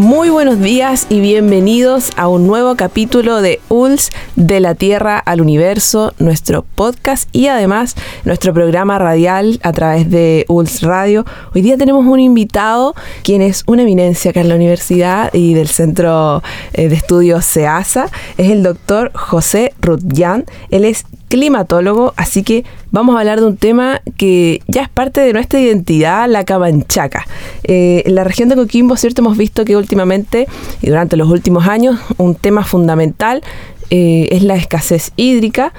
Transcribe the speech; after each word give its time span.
Muy 0.00 0.30
buenos 0.30 0.58
días 0.60 1.06
y 1.10 1.20
bienvenidos 1.20 2.12
a 2.16 2.26
un 2.26 2.46
nuevo 2.46 2.74
capítulo 2.74 3.42
de 3.42 3.60
ULS 3.68 4.08
de 4.34 4.58
la 4.58 4.74
Tierra 4.74 5.18
al 5.18 5.42
Universo, 5.42 6.14
nuestro 6.18 6.62
podcast 6.62 7.28
y 7.36 7.48
además 7.48 7.96
nuestro 8.24 8.54
programa 8.54 8.98
radial 8.98 9.60
a 9.62 9.72
través 9.72 10.10
de 10.10 10.46
ULS 10.48 10.80
Radio. 10.80 11.26
Hoy 11.54 11.60
día 11.60 11.76
tenemos 11.76 12.06
un 12.06 12.18
invitado 12.18 12.94
quien 13.22 13.42
es 13.42 13.62
una 13.66 13.82
eminencia 13.82 14.30
acá 14.30 14.40
en 14.40 14.48
la 14.48 14.54
universidad 14.54 15.34
y 15.34 15.52
del 15.52 15.68
Centro 15.68 16.42
eh, 16.72 16.88
de 16.88 16.94
Estudios 16.94 17.44
SEASA. 17.44 18.06
Es 18.38 18.48
el 18.50 18.62
doctor 18.62 19.12
José 19.14 19.74
Rutjan. 19.82 20.46
Él 20.70 20.86
es 20.86 21.04
climatólogo, 21.30 22.12
así 22.16 22.42
que 22.42 22.64
vamos 22.90 23.16
a 23.16 23.20
hablar 23.20 23.40
de 23.40 23.46
un 23.46 23.56
tema 23.56 24.02
que 24.18 24.60
ya 24.66 24.82
es 24.82 24.88
parte 24.88 25.20
de 25.20 25.32
nuestra 25.32 25.60
identidad, 25.60 26.28
la 26.28 26.44
camanchaca. 26.44 27.26
Eh, 27.62 28.02
en 28.04 28.16
la 28.16 28.24
región 28.24 28.48
de 28.48 28.56
Coquimbo, 28.56 28.96
¿cierto? 28.96 29.22
Hemos 29.22 29.38
visto 29.38 29.64
que 29.64 29.76
últimamente 29.76 30.48
y 30.82 30.88
durante 30.88 31.16
los 31.16 31.30
últimos 31.30 31.66
años 31.68 31.98
un 32.18 32.34
tema 32.34 32.64
fundamental 32.64 33.42
eh, 33.90 34.28
es 34.32 34.42
la 34.42 34.56
escasez 34.56 35.12
hídrica 35.16 35.72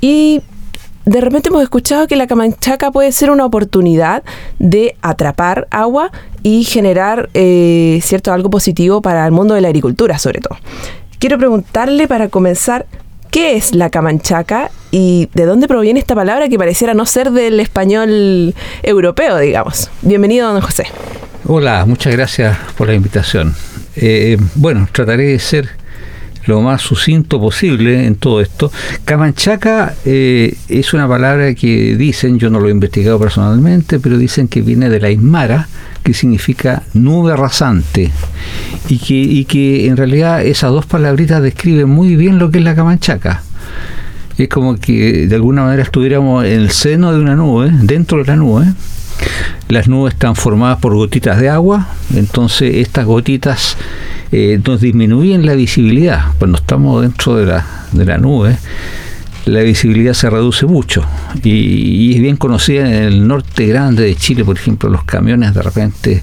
y 0.00 0.40
de 1.04 1.20
repente 1.20 1.50
hemos 1.50 1.62
escuchado 1.62 2.06
que 2.06 2.16
la 2.16 2.26
camanchaca 2.26 2.90
puede 2.90 3.12
ser 3.12 3.30
una 3.30 3.44
oportunidad 3.44 4.22
de 4.58 4.96
atrapar 5.02 5.68
agua 5.70 6.10
y 6.42 6.64
generar 6.64 7.28
eh, 7.34 8.00
cierto 8.02 8.32
algo 8.32 8.48
positivo 8.48 9.02
para 9.02 9.26
el 9.26 9.32
mundo 9.32 9.54
de 9.54 9.60
la 9.60 9.68
agricultura 9.68 10.18
sobre 10.18 10.40
todo. 10.40 10.56
Quiero 11.18 11.38
preguntarle 11.38 12.08
para 12.08 12.28
comenzar 12.28 12.86
¿Qué 13.34 13.56
es 13.56 13.74
la 13.74 13.90
camanchaca 13.90 14.70
y 14.92 15.28
de 15.34 15.44
dónde 15.44 15.66
proviene 15.66 15.98
esta 15.98 16.14
palabra 16.14 16.48
que 16.48 16.56
pareciera 16.56 16.94
no 16.94 17.04
ser 17.04 17.32
del 17.32 17.58
español 17.58 18.54
europeo, 18.84 19.40
digamos? 19.40 19.90
Bienvenido, 20.02 20.52
don 20.52 20.62
José. 20.62 20.84
Hola, 21.44 21.84
muchas 21.84 22.12
gracias 22.12 22.56
por 22.76 22.86
la 22.86 22.94
invitación. 22.94 23.52
Eh, 23.96 24.38
bueno, 24.54 24.86
trataré 24.92 25.24
de 25.24 25.40
ser 25.40 25.68
lo 26.46 26.60
más 26.60 26.82
sucinto 26.82 27.40
posible 27.40 28.06
en 28.06 28.14
todo 28.14 28.40
esto. 28.40 28.70
Camanchaca 29.04 29.96
eh, 30.04 30.54
es 30.68 30.94
una 30.94 31.08
palabra 31.08 31.56
que 31.56 31.96
dicen, 31.96 32.38
yo 32.38 32.50
no 32.50 32.60
lo 32.60 32.68
he 32.68 32.70
investigado 32.70 33.18
personalmente, 33.18 33.98
pero 33.98 34.16
dicen 34.16 34.46
que 34.46 34.62
viene 34.62 34.88
de 34.88 35.00
la 35.00 35.08
Aymara, 35.08 35.66
que 36.04 36.14
significa 36.14 36.82
nube 36.92 37.34
rasante, 37.34 38.12
y 38.88 38.98
que, 38.98 39.14
y 39.14 39.44
que 39.46 39.86
en 39.86 39.96
realidad 39.96 40.44
esas 40.44 40.70
dos 40.70 40.86
palabritas 40.86 41.42
describen 41.42 41.88
muy 41.88 42.14
bien 42.14 42.38
lo 42.38 42.50
que 42.50 42.58
es 42.58 42.64
la 42.64 42.76
Camanchaca. 42.76 43.42
Es 44.36 44.48
como 44.48 44.76
que 44.76 45.26
de 45.26 45.34
alguna 45.34 45.62
manera 45.62 45.82
estuviéramos 45.82 46.44
en 46.44 46.60
el 46.60 46.70
seno 46.70 47.12
de 47.12 47.20
una 47.20 47.34
nube, 47.34 47.70
dentro 47.72 48.18
de 48.18 48.24
la 48.24 48.36
nube. 48.36 48.66
Las 49.68 49.88
nubes 49.88 50.12
están 50.14 50.36
formadas 50.36 50.78
por 50.78 50.94
gotitas 50.94 51.40
de 51.40 51.48
agua, 51.48 51.88
entonces 52.14 52.76
estas 52.76 53.06
gotitas 53.06 53.76
eh, 54.30 54.60
nos 54.64 54.80
disminuyen 54.80 55.46
la 55.46 55.54
visibilidad. 55.54 56.26
Cuando 56.38 56.58
estamos 56.58 57.00
dentro 57.00 57.36
de 57.36 57.46
la, 57.46 57.66
de 57.92 58.04
la 58.04 58.18
nube, 58.18 58.58
la 59.46 59.60
visibilidad 59.60 60.14
se 60.14 60.30
reduce 60.30 60.66
mucho 60.66 61.04
y, 61.42 62.14
es 62.14 62.20
bien 62.20 62.36
conocida 62.36 62.86
en 62.86 62.94
el 62.94 63.26
norte 63.26 63.66
grande 63.66 64.04
de 64.04 64.14
Chile, 64.16 64.44
por 64.44 64.56
ejemplo, 64.56 64.88
los 64.88 65.04
camiones 65.04 65.54
de 65.54 65.62
repente 65.62 66.22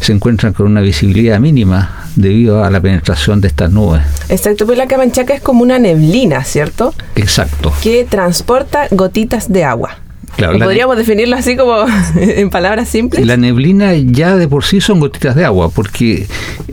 se 0.00 0.12
encuentran 0.12 0.52
con 0.52 0.66
una 0.66 0.80
visibilidad 0.80 1.38
mínima 1.38 2.06
debido 2.16 2.64
a 2.64 2.70
la 2.70 2.80
penetración 2.80 3.40
de 3.40 3.48
estas 3.48 3.70
nubes. 3.70 4.02
Exacto, 4.28 4.66
pues 4.66 4.76
la 4.76 4.86
camanchaca 4.86 5.34
es 5.34 5.40
como 5.40 5.62
una 5.62 5.78
neblina, 5.78 6.44
¿cierto? 6.44 6.92
Exacto. 7.14 7.72
Que 7.82 8.04
transporta 8.04 8.88
gotitas 8.90 9.50
de 9.50 9.64
agua. 9.64 9.98
Claro, 10.36 10.58
podríamos 10.58 10.96
definirlo 10.96 11.36
así 11.36 11.56
como 11.56 11.84
en 12.16 12.50
palabras 12.50 12.88
simples. 12.88 13.24
La 13.26 13.36
neblina 13.36 13.94
ya 13.94 14.36
de 14.36 14.48
por 14.48 14.64
sí 14.64 14.80
son 14.80 14.98
gotitas 14.98 15.36
de 15.36 15.44
agua, 15.44 15.70
porque 15.70 16.26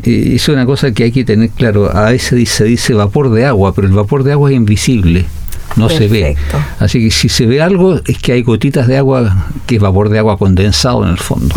eh, 0.04 0.32
es 0.36 0.48
una 0.50 0.66
cosa 0.66 0.92
que 0.92 1.04
hay 1.04 1.12
que 1.12 1.24
tener 1.24 1.50
claro. 1.50 1.96
A 1.96 2.10
veces 2.10 2.50
se 2.50 2.64
dice 2.64 2.94
vapor 2.94 3.30
de 3.30 3.46
agua, 3.46 3.76
pero 3.76 3.88
el 3.88 3.94
vapor 3.94 4.24
de 4.24 4.32
agua 4.32 4.50
es 4.50 4.56
invisible 4.56 5.26
no 5.76 5.90
se 5.90 6.08
ve. 6.08 6.36
Así 6.80 7.04
que 7.04 7.12
si 7.12 7.30
se 7.30 7.46
ve 7.46 7.62
algo 7.62 8.00
es 8.06 8.18
que 8.18 8.34
hay 8.34 8.44
gotitas 8.44 8.88
de 8.88 8.98
agua, 8.98 9.48
que 9.66 9.76
es 9.76 9.82
vapor 9.82 10.10
de 10.10 10.20
agua 10.20 10.38
condensado 10.38 11.04
en 11.04 11.12
el 11.12 11.18
fondo. 11.18 11.56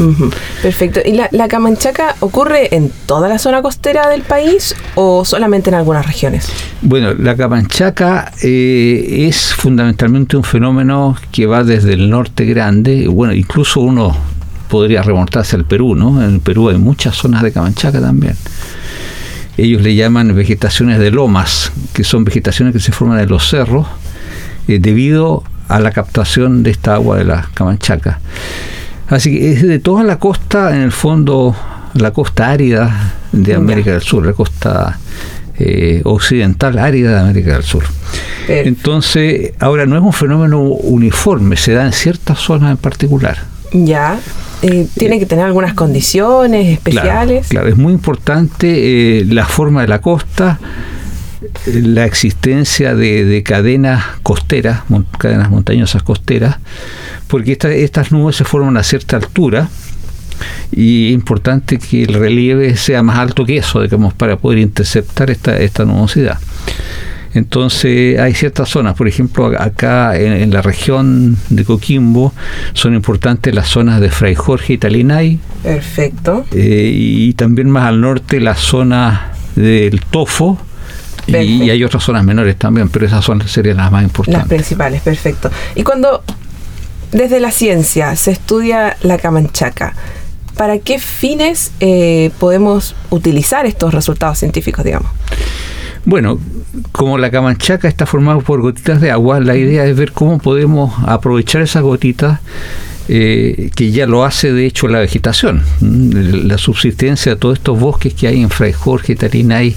Perfecto. 0.63 1.01
¿Y 1.05 1.13
la, 1.13 1.29
la, 1.33 1.49
camanchaca 1.49 2.17
ocurre 2.21 2.75
en 2.75 2.91
toda 3.07 3.29
la 3.29 3.39
zona 3.39 3.63
costera 3.63 4.09
del 4.09 4.23
país 4.23 4.75
o 4.95 5.25
solamente 5.25 5.71
en 5.71 5.75
algunas 5.75 6.07
regiones? 6.07 6.49
Bueno, 6.81 7.15
la 7.15 7.37
camanchaca 7.37 8.33
eh, 8.43 9.27
es 9.29 9.55
fundamentalmente 9.55 10.37
un 10.37 10.45
fenómeno 10.45 11.17
que 11.31 11.47
va 11.47 11.65
desde 11.65 11.95
el 11.95 12.11
norte 12.11 12.45
grande, 12.45 13.09
bueno, 13.09 13.35
incluso 13.35 13.81
uno 13.81 14.17
podría 14.69 15.03
remontarse 15.03 15.57
al 15.57 15.67
Perú, 15.67 15.95
¿no? 15.95 16.23
En 16.23 16.35
el 16.35 16.41
Perú 16.41 16.71
hay 16.71 16.79
muchas 16.79 17.15
zonas 17.15 17.43
de 17.43 17.53
camanchaca 17.53 18.01
también 18.01 18.37
ellos 19.57 19.83
le 19.83 19.95
llaman 19.95 20.35
vegetaciones 20.35 20.99
de 20.99 21.11
lomas, 21.11 21.73
que 21.93 22.05
son 22.05 22.25
vegetaciones 22.25 22.73
que 22.73 22.81
se 22.81 22.93
forman 22.93 23.21
en 23.21 23.29
los 23.29 23.49
cerros 23.49 23.87
eh, 24.69 24.79
debido 24.79 25.45
a 25.69 25.81
la 25.81 25.91
captación 25.91 26.63
de 26.63 26.71
esta 26.71 26.95
agua 26.95 27.19
de 27.19 27.25
la 27.25 27.49
Camanchaca. 27.55 28.21
Así 29.09 29.31
que 29.31 29.53
es 29.53 29.63
de 29.63 29.79
toda 29.79 30.05
la 30.05 30.19
costa, 30.19 30.75
en 30.75 30.83
el 30.83 30.93
fondo, 30.93 31.55
la 31.95 32.13
costa 32.13 32.51
árida 32.51 33.15
de 33.33 33.55
América 33.55 33.93
del 33.93 34.03
Sur, 34.03 34.25
la 34.25 34.33
costa 34.33 34.99
eh, 35.59 36.01
occidental 36.05 36.79
árida 36.79 37.15
de 37.15 37.21
América 37.21 37.53
del 37.55 37.63
Sur. 37.63 37.85
Entonces, 38.49 39.53
ahora 39.59 39.87
no 39.87 39.97
es 39.97 40.03
un 40.03 40.13
fenómeno 40.13 40.63
uniforme, 40.63 41.57
se 41.57 41.73
da 41.73 41.85
en 41.85 41.93
ciertas 41.93 42.39
zonas 42.39 42.71
en 42.71 42.77
particular. 42.79 43.52
Ya. 43.73 44.21
Eh, 44.63 44.87
tiene 44.97 45.19
que 45.19 45.27
tener 45.27 45.45
algunas 45.45 45.75
condiciones 45.75 46.69
especiales. 46.69 47.49
Claro, 47.49 47.69
es 47.69 47.77
muy 47.77 47.93
importante 47.93 49.21
eh, 49.21 49.25
la 49.25 49.45
forma 49.45 49.83
de 49.83 49.89
la 49.89 50.01
costa, 50.01 50.61
la 51.67 52.05
existencia 52.05 52.95
de, 52.95 53.43
cadenas 53.45 54.05
costeras, 54.23 54.83
cadenas 55.19 55.51
montañosas 55.51 56.03
costeras, 56.05 56.59
porque 57.27 57.59
estas 57.61 58.13
nubes 58.13 58.37
se 58.37 58.45
forman 58.45 58.77
a 58.77 58.85
cierta 58.85 59.17
altura 59.17 59.69
y 60.71 61.09
es 61.09 61.15
importante 61.15 61.79
que 61.79 62.05
el 62.05 62.15
relieve 62.15 62.77
sea 62.77 63.03
más 63.03 63.19
alto 63.19 63.45
que 63.45 63.57
eso, 63.57 63.83
digamos, 63.83 64.15
para 64.15 64.37
poder 64.37 64.61
interceptar 64.61 65.31
esta, 65.31 65.57
esta 65.57 65.85
nubosidad. 65.85 66.39
Entonces 67.35 68.19
hay 68.19 68.35
ciertas 68.35 68.69
zonas, 68.69 68.95
por 68.95 69.09
ejemplo, 69.09 69.47
acá 69.59 70.17
en, 70.17 70.51
la 70.53 70.61
región 70.61 71.37
de 71.49 71.65
Coquimbo 71.65 72.33
son 72.75 72.95
importantes 72.95 73.55
las 73.55 73.69
zonas 73.69 74.01
de 74.01 74.11
Fray 74.11 74.35
Jorge 74.35 74.75
y 74.75 74.79
Talinay. 74.79 75.39
Perfecto. 75.63 76.45
Eh, 76.53 76.91
y 76.93 77.33
también 77.35 77.71
más 77.71 77.85
al 77.87 78.01
norte 78.01 78.41
la 78.41 78.55
zona 78.55 79.33
del 79.57 80.01
Tofo. 80.03 80.59
Y, 81.27 81.71
hay 81.71 81.85
otras 81.85 82.03
zonas 82.03 82.25
menores 82.25 82.57
también, 82.57 82.89
pero 82.89 83.07
esas 83.07 83.25
zonas 83.25 83.51
serían 83.51 83.77
las 83.77 83.93
más 83.93 84.03
importantes. 84.03 84.41
Las 84.41 84.49
principales, 84.49 85.03
perfecto. 85.03 85.51
Y 85.77 85.85
cuando 85.85 86.23
desde 87.13 87.41
la 87.41 87.53
ciencia 87.53 88.17
se 88.17 88.33
estudia 88.33 88.97
la 89.03 89.19
camanchaca, 89.19 89.95
¿para 90.57 90.79
qué 90.79 90.99
fines 90.99 91.71
eh, 91.81 92.31
podemos 92.39 92.97
utilizar 93.11 93.67
estos 93.67 93.95
resultados 93.95 94.39
científicos, 94.39 94.85
digamos? 94.85 95.11
Bueno, 96.05 96.39
como 96.91 97.17
la 97.19 97.31
camanchaca 97.31 97.89
está 97.89 98.07
formada 98.07 98.41
por 98.41 98.61
gotitas 98.61 99.01
de 99.01 99.11
agua, 99.11 99.41
la 99.41 99.57
idea 99.57 99.87
es 99.87 99.97
ver 99.97 100.13
cómo 100.13 100.39
podemos 100.39 100.93
aprovechar 101.07 101.63
esas 101.63 101.83
gotitas 101.83 102.41
eh, 103.09 103.71
que 103.75 103.91
ya 103.91 104.07
lo 104.07 104.25
hace 104.25 104.53
de 104.53 104.67
hecho 104.67 104.89
la 104.89 104.99
vegetación. 104.99 105.63
La 105.81 106.59
subsistencia 106.59 107.35
de 107.35 107.39
todos 107.39 107.59
estos 107.59 107.79
bosques 107.79 108.15
que 108.15 108.27
hay 108.27 108.43
en 108.43 108.51
Fray 108.51 108.73
Jorge, 108.73 109.15
Tarinay, 109.15 109.77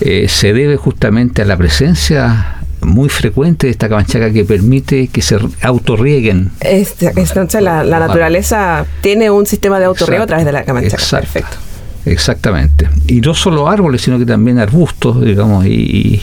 eh, 0.00 0.26
se 0.28 0.52
debe 0.52 0.76
justamente 0.76 1.42
a 1.42 1.44
la 1.44 1.56
presencia 1.56 2.56
muy 2.82 3.10
frecuente 3.10 3.66
de 3.66 3.72
esta 3.72 3.88
camanchaca 3.88 4.32
que 4.32 4.44
permite 4.44 5.08
que 5.08 5.20
se 5.20 5.38
autorrieguen. 5.62 6.50
entonces 6.60 7.62
la, 7.62 7.84
naturaleza 7.84 8.86
tiene 9.02 9.30
un 9.30 9.44
sistema 9.44 9.78
de 9.78 9.84
autorriego 9.84 10.24
a 10.24 10.26
través 10.26 10.46
de 10.46 10.52
la 10.52 10.64
camanchaca. 10.64 11.20
Perfecto. 11.20 11.69
Exactamente. 12.04 12.88
Y 13.06 13.20
no 13.20 13.34
solo 13.34 13.68
árboles, 13.68 14.02
sino 14.02 14.18
que 14.18 14.26
también 14.26 14.58
arbustos, 14.58 15.22
digamos, 15.22 15.66
y, 15.66 16.22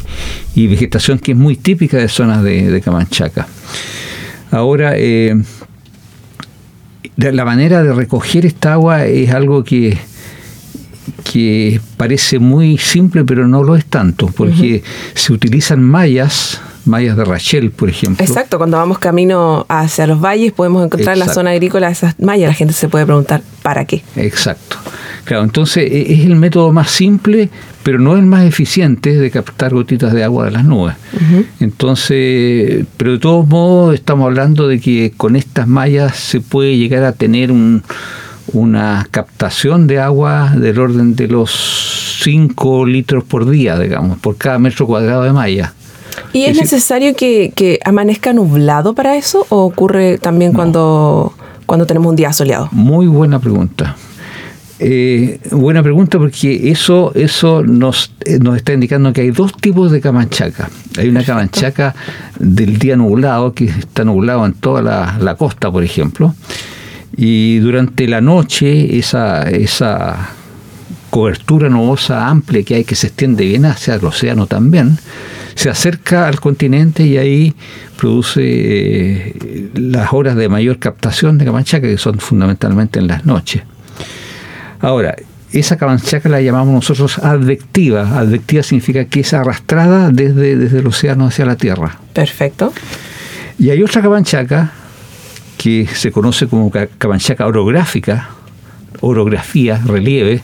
vegetación 0.56 1.20
que 1.20 1.34
es 1.34 1.38
muy 1.38 1.56
típica 1.56 1.98
de 1.98 2.08
zonas 2.08 2.44
de, 2.44 2.82
Camanchaca. 2.84 3.48
Ahora, 4.52 4.94
eh, 4.96 5.36
la 7.16 7.46
manera 7.46 7.84
de 7.84 7.94
recoger 7.94 8.46
esta 8.46 8.74
agua 8.74 9.06
es 9.06 9.32
algo 9.32 9.64
que, 9.64 9.98
que 11.24 11.80
parece 11.98 12.40
muy 12.40 12.78
simple, 12.78 13.24
pero 13.24 13.48
no 13.48 13.64
lo 13.64 13.76
es 13.76 13.86
tanto, 13.86 14.28
porque 14.28 14.84
se 15.14 15.34
utilizan 15.34 15.84
mallas 15.84 16.62
mallas 16.88 17.18
de 17.18 17.26
Rachel, 17.26 17.72
por 17.72 17.90
ejemplo. 17.90 18.26
Exacto, 18.26 18.58
cuando 18.58 18.78
vamos 18.78 18.98
camino 18.98 19.66
hacia 19.68 20.08
los 20.08 20.22
valles 20.22 20.54
podemos 20.54 20.86
encontrar 20.86 21.14
en 21.14 21.20
la 21.20 21.28
zona 21.28 21.52
agrícola 21.52 21.90
esas 21.90 22.18
mallas. 22.20 22.48
La 22.48 22.54
gente 22.54 22.74
se 22.74 22.88
puede 22.88 23.06
preguntar, 23.06 23.42
¿para 23.62 23.84
qué? 23.84 24.04
Exacto. 24.16 24.78
Claro, 25.28 25.44
entonces 25.44 25.92
e, 25.92 26.14
es 26.14 26.26
el 26.26 26.38
método 26.38 26.72
más 26.72 26.90
simple, 26.90 27.50
pero 27.84 28.00
no 28.00 28.16
el 28.16 28.26
más 28.26 28.46
eficiente 28.46 29.14
de 29.14 29.30
captar 29.30 29.74
gotitas 29.74 30.14
de 30.14 30.24
agua 30.24 30.46
de 30.46 30.52
las 30.52 30.64
nubes. 30.64 30.96
Entonces, 31.60 32.86
pero 32.96 33.12
de 33.12 33.20
todos 33.20 33.46
modos 33.46 33.94
estamos 33.94 34.26
hablando 34.26 34.70
de 34.70 34.80
que 34.80 35.12
con 35.18 35.36
estas 35.36 35.68
mallas 35.68 36.16
se 36.16 36.40
puede 36.40 36.78
llegar 36.78 37.04
a 37.04 37.12
tener 37.12 37.52
una 38.54 39.06
captación 39.12 39.86
de 39.88 40.00
agua 40.00 40.54
del 40.56 40.80
orden 40.80 41.18
de 41.18 41.28
los 41.28 42.20
5 42.24 42.86
litros 42.86 43.26
por 43.26 43.50
día, 43.50 43.78
digamos, 43.78 44.18
por 44.20 44.38
cada 44.38 44.60
metro 44.60 44.88
cuadrado 44.88 45.24
de 45.24 45.34
malla. 45.34 45.74
¿Y 46.32 46.46
es, 46.46 46.56
necesario 46.56 47.14
que, 47.16 47.82
amanezca 47.84 48.32
nublado 48.32 48.96
para 48.96 49.18
eso 49.18 49.46
o 49.50 49.66
ocurre 49.66 50.20
también 50.20 50.54
cuando, 50.54 51.34
cuando 51.66 51.86
tenemos 51.86 52.12
un 52.12 52.16
día 52.16 52.32
soleado? 52.32 52.70
Muy 52.72 53.08
buena 53.08 53.40
pregunta. 53.40 53.98
Eh, 54.80 55.40
buena 55.52 55.82
pregunta 55.82 56.20
porque 56.20 56.70
eso, 56.70 57.12
eso 57.16 57.64
nos, 57.64 58.12
eh, 58.26 58.38
nos 58.40 58.58
está 58.58 58.74
indicando 58.74 59.12
que 59.12 59.22
hay 59.22 59.32
dos 59.32 59.54
tipos 59.58 59.92
de 59.92 60.02
camanchaca. 60.02 60.70
Hay 60.98 61.10
una 61.10 61.24
camanchaca 61.24 61.96
del 62.38 62.78
día 62.78 62.96
nublado, 62.96 63.54
que 63.54 63.66
está 63.66 64.04
nublado 64.04 64.46
en 64.46 64.54
toda 64.54 64.82
la, 65.20 65.36
costa, 65.36 65.72
por 65.72 65.84
ejemplo, 65.84 66.36
y 67.16 67.58
durante 67.58 68.08
la 68.08 68.22
noche 68.22 68.98
esa, 68.98 69.44
esa 69.50 70.30
cobertura 71.10 71.70
nubosa 71.70 72.28
amplia 72.28 72.64
que 72.64 72.76
hay, 72.76 72.84
que 72.84 72.96
se 72.96 73.08
extiende 73.08 73.46
bien 73.46 73.66
hacia 73.66 73.96
el 73.96 74.06
océano 74.06 74.46
también, 74.46 75.00
se 75.56 75.72
acerca 75.72 76.28
al 76.28 76.40
continente 76.40 77.04
y 77.04 77.18
ahí 77.18 77.56
produce 77.98 78.42
eh, 78.44 79.72
las 79.74 80.14
horas 80.14 80.36
de 80.36 80.50
mayor 80.50 80.78
captación 80.78 81.40
de 81.40 81.46
camanchaca, 81.46 81.88
que 81.88 81.98
son 81.98 82.20
fundamentalmente 82.20 83.00
en 83.00 83.08
las 83.08 83.26
noches. 83.26 83.64
Ahora, 84.80 85.16
esa 85.52 85.78
camanchaca 85.78 86.30
la 86.30 86.42
llamamos 86.42 86.74
nosotros 86.74 87.20
advectiva. 87.20 88.20
Advectiva 88.20 88.64
significa 88.64 89.06
que 89.06 89.22
es 89.22 89.34
arrastrada 89.34 90.12
desde, 90.12 90.56
desde 90.56 90.80
el 90.80 90.88
océano 90.88 91.28
hacia 91.28 91.46
la 91.46 91.56
Tierra. 91.56 92.00
Perfecto. 92.14 92.74
Y 93.58 93.70
hay 93.70 93.82
otra 93.82 94.02
camanchaca 94.02 94.72
que 95.58 95.88
se 95.88 96.12
conoce 96.12 96.48
como 96.48 96.72
camanchaca 96.98 97.48
orográfica, 97.48 98.30
orografía, 99.02 99.82
relieve, 99.84 100.42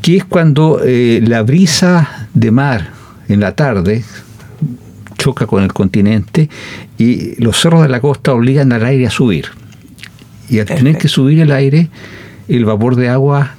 que 0.00 0.16
es 0.16 0.24
cuando 0.24 0.80
eh, 0.84 1.20
la 1.26 1.42
brisa 1.42 2.28
de 2.32 2.50
mar 2.50 2.92
en 3.28 3.40
la 3.40 3.54
tarde 3.54 4.04
choca 5.18 5.46
con 5.46 5.62
el 5.62 5.72
continente 5.72 6.48
y 6.96 7.42
los 7.42 7.60
cerros 7.60 7.82
de 7.82 7.88
la 7.88 8.00
costa 8.00 8.32
obligan 8.32 8.72
al 8.72 8.84
aire 8.84 9.06
a 9.06 9.10
subir. 9.10 9.46
Y 10.48 10.60
al 10.60 10.66
tener 10.66 10.96
que 10.96 11.08
subir 11.08 11.40
el 11.40 11.52
aire, 11.52 11.90
el 12.48 12.64
vapor 12.64 12.96
de 12.96 13.08
agua, 13.08 13.54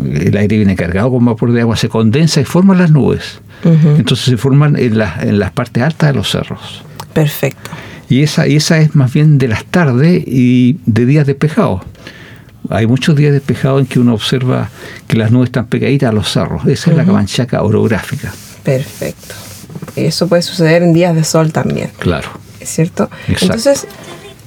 el 0.00 0.36
aire 0.36 0.56
viene 0.56 0.76
cargado 0.76 1.10
con 1.10 1.24
vapor 1.24 1.52
de 1.52 1.60
agua, 1.60 1.76
se 1.76 1.88
condensa 1.88 2.40
y 2.40 2.44
forma 2.44 2.74
las 2.74 2.90
nubes. 2.90 3.40
Entonces 3.64 4.26
se 4.26 4.36
forman 4.36 4.76
en, 4.76 5.00
en 5.00 5.38
las 5.38 5.50
partes 5.52 5.82
altas 5.82 6.10
de 6.10 6.14
los 6.14 6.30
cerros. 6.30 6.82
Perfecto. 7.14 7.70
Y 8.08 8.22
esa, 8.22 8.46
y 8.46 8.56
esa 8.56 8.78
es 8.78 8.94
más 8.94 9.12
bien 9.12 9.38
de 9.38 9.48
las 9.48 9.64
tardes 9.64 10.22
y 10.26 10.78
de 10.84 11.06
días 11.06 11.26
despejados. 11.26 11.82
Hay 12.68 12.86
muchos 12.86 13.16
días 13.16 13.32
despejados 13.32 13.80
en 13.80 13.86
que 13.86 14.00
uno 14.00 14.14
observa 14.14 14.68
que 15.06 15.16
las 15.16 15.30
nubes 15.30 15.48
están 15.48 15.66
pegaditas 15.66 16.10
a 16.10 16.12
los 16.12 16.30
cerros. 16.30 16.66
Esa 16.66 16.90
es 16.90 16.96
la 16.96 17.04
camanchaca 17.04 17.62
orográfica. 17.62 18.32
Perfecto. 18.62 19.34
Eso 19.96 20.28
puede 20.28 20.42
suceder 20.42 20.82
en 20.82 20.92
días 20.92 21.14
de 21.14 21.24
sol 21.24 21.52
también. 21.52 21.90
Claro. 21.98 22.28
¿Es 22.60 22.68
cierto? 22.68 23.10
Entonces, 23.28 23.86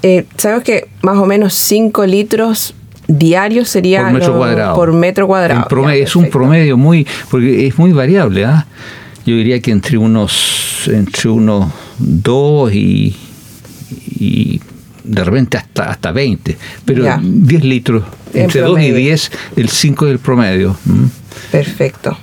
eh, 0.04 0.26
sabemos 0.38 0.64
que 0.64 0.88
más 1.02 1.18
o 1.18 1.26
menos 1.26 1.54
5 1.56 2.06
litros 2.06 2.74
diario 3.08 3.66
sería 3.66 4.04
por 4.04 4.14
metro 4.14 4.38
cuadrado. 4.38 4.76
Por 4.76 4.94
metro 4.94 5.28
cuadrado. 5.28 5.90
es 5.90 6.16
un 6.16 6.30
promedio 6.30 6.78
muy, 6.78 7.08
porque 7.30 7.68
es 7.68 7.78
muy 7.78 7.92
variable. 7.92 8.46
¿ah? 8.46 8.66
Yo 9.26 9.36
diría 9.36 9.60
que 9.60 9.72
entre 9.72 9.98
unos, 9.98 10.88
entre 10.88 11.30
unos 11.30 11.72
2 11.98 12.74
y, 12.74 13.16
y 14.20 14.62
de 15.04 15.24
repente 15.24 15.58
hasta, 15.58 15.90
hasta 15.90 16.12
20, 16.12 16.58
pero 16.84 17.06
10 17.22 17.64
litros, 17.64 18.04
entre 18.34 18.62
2 18.62 18.80
y 18.82 18.92
10, 18.92 19.32
el 19.56 19.70
5 19.70 20.06
es 20.06 20.12
el 20.12 20.20
promedio. 20.20 20.78
Perfecto. 21.52 22.18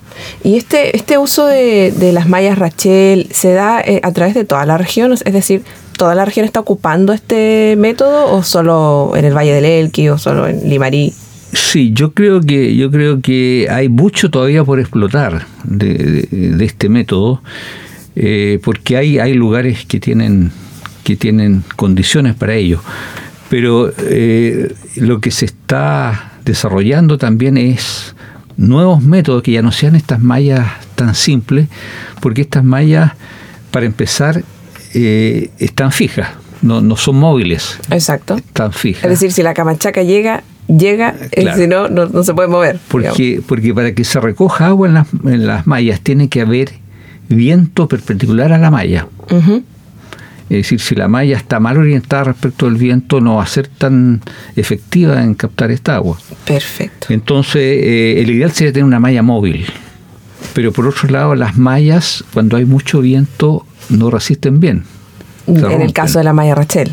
¿Y 0.44 0.56
este, 0.56 0.96
este 0.96 1.18
uso 1.18 1.46
de, 1.46 1.92
de 1.92 2.12
las 2.12 2.28
mallas 2.28 2.58
Rachel 2.58 3.28
se 3.30 3.52
da 3.52 3.80
eh, 3.80 4.00
a 4.02 4.12
través 4.12 4.34
de 4.34 4.44
toda 4.44 4.64
la 4.66 4.78
región? 4.78 5.12
Es 5.12 5.32
decir, 5.32 5.62
¿toda 5.96 6.14
la 6.14 6.24
región 6.24 6.44
está 6.44 6.60
ocupando 6.60 7.12
este 7.12 7.74
método 7.76 8.32
o 8.32 8.42
solo 8.42 9.12
en 9.16 9.24
el 9.24 9.36
Valle 9.36 9.54
del 9.54 9.64
Elqui 9.64 10.08
o 10.08 10.18
solo 10.18 10.46
en 10.46 10.68
Limarí? 10.68 11.12
Sí, 11.52 11.92
yo 11.92 12.12
creo 12.12 12.40
que 12.40 12.76
yo 12.76 12.90
creo 12.90 13.20
que 13.20 13.68
hay 13.70 13.88
mucho 13.88 14.30
todavía 14.30 14.64
por 14.64 14.80
explotar 14.80 15.46
de, 15.64 16.56
este 16.60 16.88
método, 16.88 17.42
eh, 18.16 18.58
porque 18.64 18.96
hay, 18.96 19.18
hay 19.18 19.34
lugares 19.34 19.84
que 19.84 20.00
tienen 20.00 20.50
que 21.04 21.16
tienen 21.16 21.64
condiciones 21.76 22.34
para 22.34 22.54
ello. 22.54 22.80
Pero 23.50 23.92
eh, 23.98 24.74
lo 24.96 25.20
que 25.20 25.30
se 25.30 25.44
está 25.44 26.32
desarrollando 26.44 27.18
también 27.18 27.58
es 27.58 28.14
nuevos 28.56 29.02
métodos 29.02 29.42
que 29.42 29.52
ya 29.52 29.62
no 29.62 29.72
sean 29.72 29.94
estas 29.94 30.20
mallas 30.20 30.66
tan 30.94 31.14
simples, 31.14 31.68
porque 32.20 32.42
estas 32.42 32.64
mallas, 32.64 33.12
para 33.70 33.86
empezar, 33.86 34.42
eh, 34.94 35.50
están 35.58 35.92
fijas, 35.92 36.30
no, 36.62 36.80
no 36.80 36.96
son 36.96 37.16
móviles. 37.16 37.78
Exacto. 37.90 38.36
Están 38.36 38.72
fijas. 38.72 39.04
Es 39.04 39.10
decir, 39.10 39.32
si 39.32 39.42
la 39.42 39.54
camachaca 39.54 40.02
llega, 40.02 40.42
llega, 40.68 41.14
eh, 41.32 41.46
si 41.56 41.66
no, 41.66 41.88
no, 41.88 42.22
se 42.22 42.34
puede 42.34 42.48
mover. 42.48 42.78
Porque, 42.88 43.42
porque 43.46 43.74
para 43.74 43.94
que 43.94 44.04
se 44.04 44.20
recoja 44.20 44.66
agua 44.66 44.88
en 44.88 44.94
las, 44.94 45.06
en 45.24 45.46
las 45.46 45.66
mallas 45.66 46.00
tiene 46.00 46.28
que 46.28 46.40
haber 46.40 46.72
viento 47.28 47.88
perpendicular 47.88 48.52
a 48.52 48.58
la 48.58 48.70
malla. 48.70 49.06
Es 50.50 50.58
decir, 50.58 50.80
si 50.80 50.94
la 50.94 51.08
malla 51.08 51.36
está 51.36 51.60
mal 51.60 51.78
orientada 51.78 52.24
respecto 52.24 52.66
al 52.66 52.74
viento, 52.74 53.20
no 53.20 53.36
va 53.36 53.44
a 53.44 53.46
ser 53.46 53.68
tan 53.68 54.20
efectiva 54.54 55.22
en 55.22 55.34
captar 55.34 55.70
esta 55.70 55.94
agua. 55.94 56.18
Perfecto. 56.44 57.06
Entonces, 57.08 57.62
eh, 57.62 58.20
el 58.20 58.30
ideal 58.30 58.52
sería 58.52 58.72
tener 58.72 58.84
una 58.84 59.00
malla 59.00 59.22
móvil. 59.22 59.64
Pero 60.52 60.70
por 60.72 60.86
otro 60.86 61.08
lado, 61.08 61.34
las 61.34 61.56
mallas, 61.56 62.22
cuando 62.34 62.58
hay 62.58 62.66
mucho 62.66 63.00
viento, 63.00 63.64
no 63.88 64.10
resisten 64.10 64.60
bien. 64.60 64.84
En 65.46 65.80
el 65.80 65.92
caso 65.92 66.18
de 66.18 66.24
la 66.24 66.32
malla 66.32 66.54
Rachel. 66.54 66.92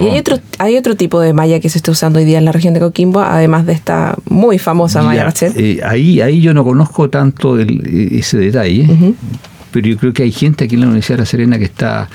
y 0.00 0.04
hay 0.04 0.18
otro, 0.18 0.38
hay 0.58 0.76
otro 0.76 0.96
tipo 0.96 1.20
de 1.20 1.32
malla 1.32 1.60
que 1.60 1.68
se 1.70 1.78
está 1.78 1.90
usando 1.90 2.18
hoy 2.18 2.24
día 2.24 2.38
en 2.38 2.44
la 2.44 2.52
región 2.52 2.74
de 2.74 2.80
Coquimbo, 2.80 3.20
además 3.20 3.64
de 3.66 3.72
esta 3.72 4.14
muy 4.28 4.58
famosa 4.58 5.02
malla 5.02 5.24
Rachel. 5.24 5.52
Eh, 5.56 5.80
ahí, 5.82 6.20
ahí 6.20 6.40
yo 6.40 6.52
no 6.52 6.62
conozco 6.64 7.08
tanto 7.08 7.58
ese 7.58 8.38
detalle, 8.38 9.14
pero 9.70 9.88
yo 9.88 9.96
creo 9.96 10.12
que 10.12 10.24
hay 10.24 10.32
gente 10.32 10.64
aquí 10.64 10.74
en 10.74 10.82
la 10.82 10.86
Universidad 10.88 11.16
de 11.16 11.22
La 11.22 11.26
Serena 11.26 11.58
que 11.58 11.64
está 11.64 12.08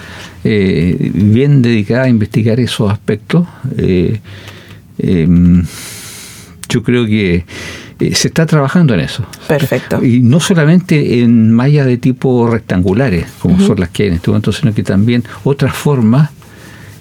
eh, 0.43 1.11
bien 1.13 1.61
dedicada 1.61 2.03
a 2.03 2.09
investigar 2.09 2.59
esos 2.59 2.91
aspectos. 2.91 3.47
Eh, 3.77 4.19
em, 4.99 5.65
yo 6.69 6.83
creo 6.83 7.05
que 7.05 7.43
eh, 8.01 8.15
se 8.15 8.29
está 8.29 8.45
trabajando 8.45 8.95
en 8.95 9.01
eso. 9.01 9.23
Perfecto. 9.47 10.03
Y 10.03 10.21
no 10.21 10.39
solamente 10.39 11.21
en 11.21 11.51
mallas 11.51 11.85
de 11.85 11.97
tipo 11.97 12.49
rectangulares, 12.49 13.27
como 13.39 13.59
son 13.59 13.79
las 13.79 13.89
que 13.89 14.03
hay 14.03 14.09
en 14.09 14.15
este 14.15 14.31
momento, 14.31 14.51
sino 14.51 14.73
que 14.73 14.83
también 14.83 15.23
otras 15.43 15.75
formas 15.75 16.31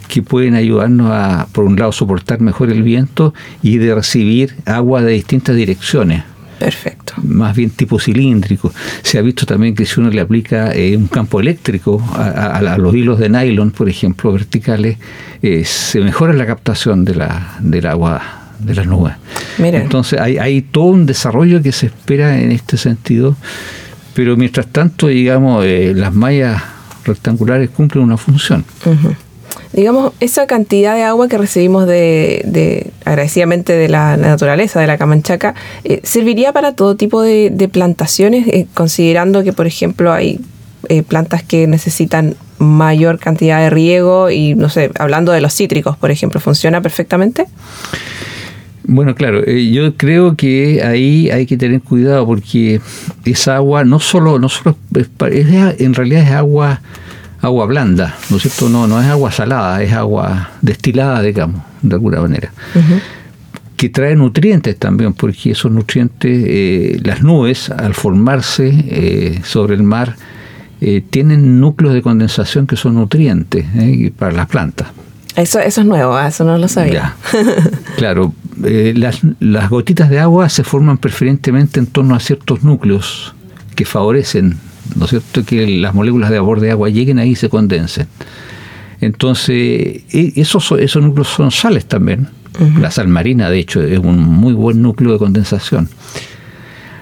que 0.09 0.23
pueden 0.23 0.55
ayudarnos 0.55 1.11
a, 1.11 1.47
por 1.53 1.65
un 1.65 1.77
lado, 1.77 1.93
soportar 1.93 2.41
mejor 2.41 2.71
el 2.71 2.83
viento 2.83 3.33
y 3.63 3.79
de 3.79 3.95
recibir 3.95 4.57
agua 4.67 5.03
de 5.03 5.13
distintas 5.13 5.57
direcciones. 5.57 6.25
Perfecto. 6.59 7.15
Más 7.23 7.57
bien 7.57 7.71
tipo 7.71 7.99
cilíndrico. 7.99 8.71
Se 9.03 9.19
ha 9.19 9.23
visto 9.23 9.47
también 9.47 9.75
que 9.75 9.87
si 9.87 9.99
uno 9.99 10.11
le 10.11 10.21
aplica 10.21 10.75
eh, 10.75 10.95
un 10.95 11.07
campo 11.07 11.41
eléctrico 11.41 12.03
a, 12.15 12.77
los 12.77 12.95
hilos 12.95 13.19
de 13.19 13.31
nylon, 13.31 13.71
por 13.71 13.89
ejemplo, 13.89 14.31
verticales, 14.31 14.99
eh, 15.41 15.65
se 15.65 16.01
mejora 16.01 16.35
la 16.35 16.45
captación 16.45 17.07
de 17.07 17.15
la, 17.15 17.57
del 17.61 17.87
agua 17.87 18.40
de 18.61 18.75
las 18.75 18.87
nubes. 18.87 19.15
Entonces 19.59 20.21
hay, 20.21 20.39
hay 20.39 20.63
todo 20.63 20.85
un 20.85 21.07
desarrollo 21.07 21.63
que 21.63 21.73
se 21.73 21.87
espera 21.87 22.39
en 22.41 22.53
este 22.53 22.77
sentido, 22.77 23.37
Pero 24.15 24.37
mientras 24.37 24.67
tanto, 24.67 25.07
digamos, 25.07 25.65
eh, 25.65 25.93
las 25.95 26.13
mallas 26.13 26.63
rectangulares 27.05 27.71
cumplen 27.71 28.05
una 28.05 28.17
función. 28.17 28.65
Digamos, 29.73 30.13
esa 30.19 30.47
cantidad 30.47 30.95
de 30.97 31.05
agua 31.05 31.29
que 31.29 31.39
recibimos 31.39 31.87
de, 31.87 32.43
de 32.45 32.91
agradecidamente 33.05 33.73
de 33.73 33.89
la 33.89 34.17
naturaleza, 34.17 34.81
de 34.81 34.89
la 34.89 34.99
Camanchaca, 34.99 35.55
eh, 35.85 36.01
¿serviría 36.03 36.53
para 36.53 36.73
todo 36.73 36.97
tipo 36.97 37.23
de, 37.23 37.71
plantaciones, 37.73 38.49
eh, 38.49 38.67
considerando 38.75 39.45
que, 39.45 39.53
por 39.53 39.67
ejemplo, 39.67 40.13
hay 40.13 40.41
plantas 41.07 41.45
que 41.45 41.67
necesitan 41.67 42.35
mayor 42.59 43.19
cantidad 43.19 43.61
de 43.61 43.71
riego 43.71 44.31
y, 44.31 44.55
no 44.55 44.69
sé, 44.69 44.91
hablando 44.99 45.33
de 45.33 45.41
los 45.41 45.55
cítricos, 45.55 45.97
por 45.97 46.11
ejemplo, 46.11 46.41
¿funciona 46.41 46.81
perfectamente? 46.81 47.47
Bueno, 48.85 49.15
claro, 49.15 49.43
eh, 49.47 49.71
yo 49.71 49.95
creo 49.97 50.37
que 50.37 50.83
ahí 50.83 51.31
hay 51.31 51.47
que 51.47 51.57
tener 51.57 51.83
cuidado 51.83 52.27
porque 52.27 52.81
esa 53.25 53.57
agua 53.57 53.85
no 53.85 54.01
solo, 54.01 54.39
no 54.39 54.49
solo 54.49 54.77
es, 54.95 55.09
en 55.81 55.95
realidad 55.95 56.23
es 56.23 56.31
agua 56.31 56.81
agua 57.43 57.65
blanda, 57.67 58.17
¿no 58.29 58.37
es 58.37 58.43
cierto? 58.43 58.69
No, 58.69 58.87
no 58.87 59.01
es 59.01 59.07
agua 59.07 59.33
salada, 59.33 59.83
es 59.83 59.93
agua 59.93 60.51
destilada, 60.61 61.23
digamos, 61.23 61.63
de 61.81 61.95
alguna 61.95 62.21
manera. 62.21 62.53
Que 63.77 63.89
trae 63.89 64.15
nutrientes 64.15 64.77
también, 64.77 65.15
porque 65.15 65.53
esos 65.53 65.73
nutrientes, 65.73 66.45
eh, 66.47 67.01
las 67.03 67.23
nubes, 67.23 67.71
al 67.71 67.95
formarse 67.95 68.69
eh, 68.69 69.41
sobre 69.43 69.75
el 69.75 69.83
mar, 69.83 70.17
tienen 71.11 71.61
núcleos 71.61 71.95
de 71.95 72.03
condensación 72.03 72.67
que 72.67 72.77
son 72.77 72.95
nutrientes 72.95 73.67
para 74.19 74.33
las 74.33 74.47
plantas. 74.47 74.89
Eso, 75.37 75.61
eso 75.61 75.81
es 75.81 75.87
nuevo, 75.87 76.15
ah, 76.15 76.29
eso 76.29 76.45
no 76.45 76.59
lo 76.59 76.69
sabía. 76.69 77.15
claro, 77.97 78.35
eh, 78.65 78.95
las, 78.97 79.21
las 79.41 79.71
gotitas 79.71 80.11
de 80.11 80.21
agua 80.21 80.49
se 80.49 80.65
forman 80.65 80.99
preferentemente 80.99 81.81
en 81.81 81.87
torno 81.87 82.15
a 82.15 82.21
ciertos 82.21 82.63
núcleos 82.63 83.35
que 83.75 83.85
favorecen, 83.85 84.57
¿no 84.97 85.05
es 85.05 85.11
cierto?, 85.11 85.45
que 85.45 85.67
las 85.67 85.95
moléculas 85.95 86.31
de 86.31 86.39
vapor 86.39 86.61
de 86.61 86.71
agua 86.71 86.89
lleguen 86.89 87.19
ahí 87.19 87.31
y 87.31 87.37
se 87.37 87.49
condensen. 87.49 88.07
Entonces, 89.01 89.57
e, 90.13 90.33
esos, 90.37 90.73
esos 90.73 91.03
núcleos 91.03 91.29
son 91.29 91.51
sales 91.51 91.87
también. 91.87 92.29
La 92.81 92.91
sal 92.91 93.09
marina, 93.09 93.49
de 93.49 93.59
hecho, 93.59 93.81
es 93.81 93.99
un 93.99 94.19
muy 94.21 94.53
buen 94.53 94.83
núcleo 94.83 95.13
de 95.13 95.19
condensación. 95.19 95.89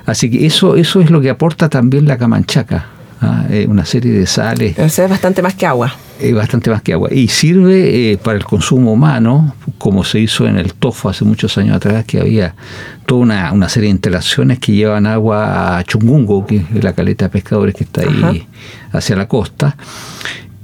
Así 0.07 0.31
que 0.31 0.47
eso, 0.47 0.77
eso 0.77 1.01
es 1.01 1.11
lo 1.11 1.21
que 1.21 1.31
aporta 1.31 1.69
también 1.69 2.07
la 2.07 2.17
camanchaca. 2.17 2.87
¿Ah? 3.21 3.47
Eh, 3.51 3.67
una 3.69 3.85
serie 3.85 4.13
de 4.13 4.27
sales. 4.27 4.79
es 4.79 5.09
bastante 5.09 5.43
más 5.43 5.55
que 5.55 5.67
agua. 5.67 5.95
Es 6.21 6.35
bastante 6.35 6.71
más 6.71 6.83
que 6.83 6.93
agua. 6.93 7.09
Y 7.13 7.29
sirve 7.29 8.13
eh, 8.13 8.19
para 8.19 8.37
el 8.37 8.45
consumo 8.45 8.93
humano, 8.93 9.55
como 9.79 10.05
se 10.05 10.21
hizo 10.21 10.47
en 10.47 10.59
el 10.59 10.75
tofu 10.75 11.09
hace 11.09 11.25
muchos 11.25 11.57
años 11.59 11.77
atrás, 11.77 12.05
que 12.05 12.21
había 12.21 12.55
toda 13.07 13.21
una, 13.21 13.53
una 13.53 13.69
serie 13.69 13.89
de 13.89 13.93
instalaciones 13.93 14.59
que 14.59 14.73
llevan 14.73 15.07
agua 15.07 15.79
a 15.79 15.85
Chungungo, 15.85 16.47
que 16.47 16.57
es 16.75 16.85
la 16.85 16.93
caleta 16.93 17.27
de 17.27 17.31
pescadores 17.31 17.75
que 17.75 17.85
está 17.85 18.03
ahí 18.03 18.47
hacia 18.93 19.17
la 19.17 19.29
costa. 19.29 19.77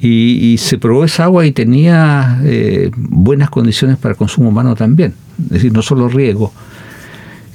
Y, 0.06 0.58
se 0.58 0.76
probó 0.76 1.04
esa 1.04 1.25
agua 1.25 1.46
y 1.46 1.52
tenía 1.52 2.38
eh, 2.44 2.90
buenas 2.94 3.49
condiciones 3.49 3.96
para 3.96 4.12
el 4.12 4.18
consumo 4.18 4.50
humano 4.50 4.75
también. 4.75 5.14
Es 5.44 5.50
decir, 5.50 5.73
no 5.73 5.80
solo 5.80 6.08
riego. 6.08 6.52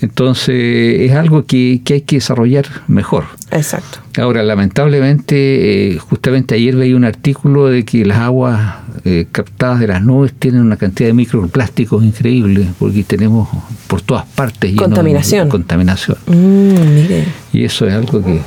Entonces 0.01 1.01
es 1.01 1.11
algo 1.13 1.45
que, 1.45 1.81
que 1.83 1.95
hay 1.95 2.01
que 2.01 2.17
desarrollar 2.17 2.65
mejor. 2.87 3.25
Exacto. 3.51 3.99
Ahora, 4.17 4.43
lamentablemente, 4.43 5.93
eh, 5.93 5.97
justamente 5.99 6.55
ayer 6.55 6.75
veía 6.75 6.95
un 6.95 7.05
artículo 7.05 7.67
de 7.67 7.85
que 7.85 8.05
las 8.05 8.19
aguas 8.19 8.75
eh, 9.05 9.27
captadas 9.31 9.79
de 9.79 9.87
las 9.87 10.01
nubes 10.01 10.33
tienen 10.33 10.61
una 10.61 10.77
cantidad 10.77 11.09
de 11.09 11.13
microplásticos 11.13 12.03
increíble, 12.03 12.67
porque 12.77 13.03
tenemos 13.03 13.49
por 13.87 14.01
todas 14.01 14.25
partes 14.25 14.75
contaminación. 14.75 15.49
contaminación. 15.49 16.17
Mm, 16.27 16.95
mire. 16.95 17.25
Y 17.53 17.63
eso 17.63 17.87
es 17.87 17.93
algo 17.93 18.23
que 18.23 18.39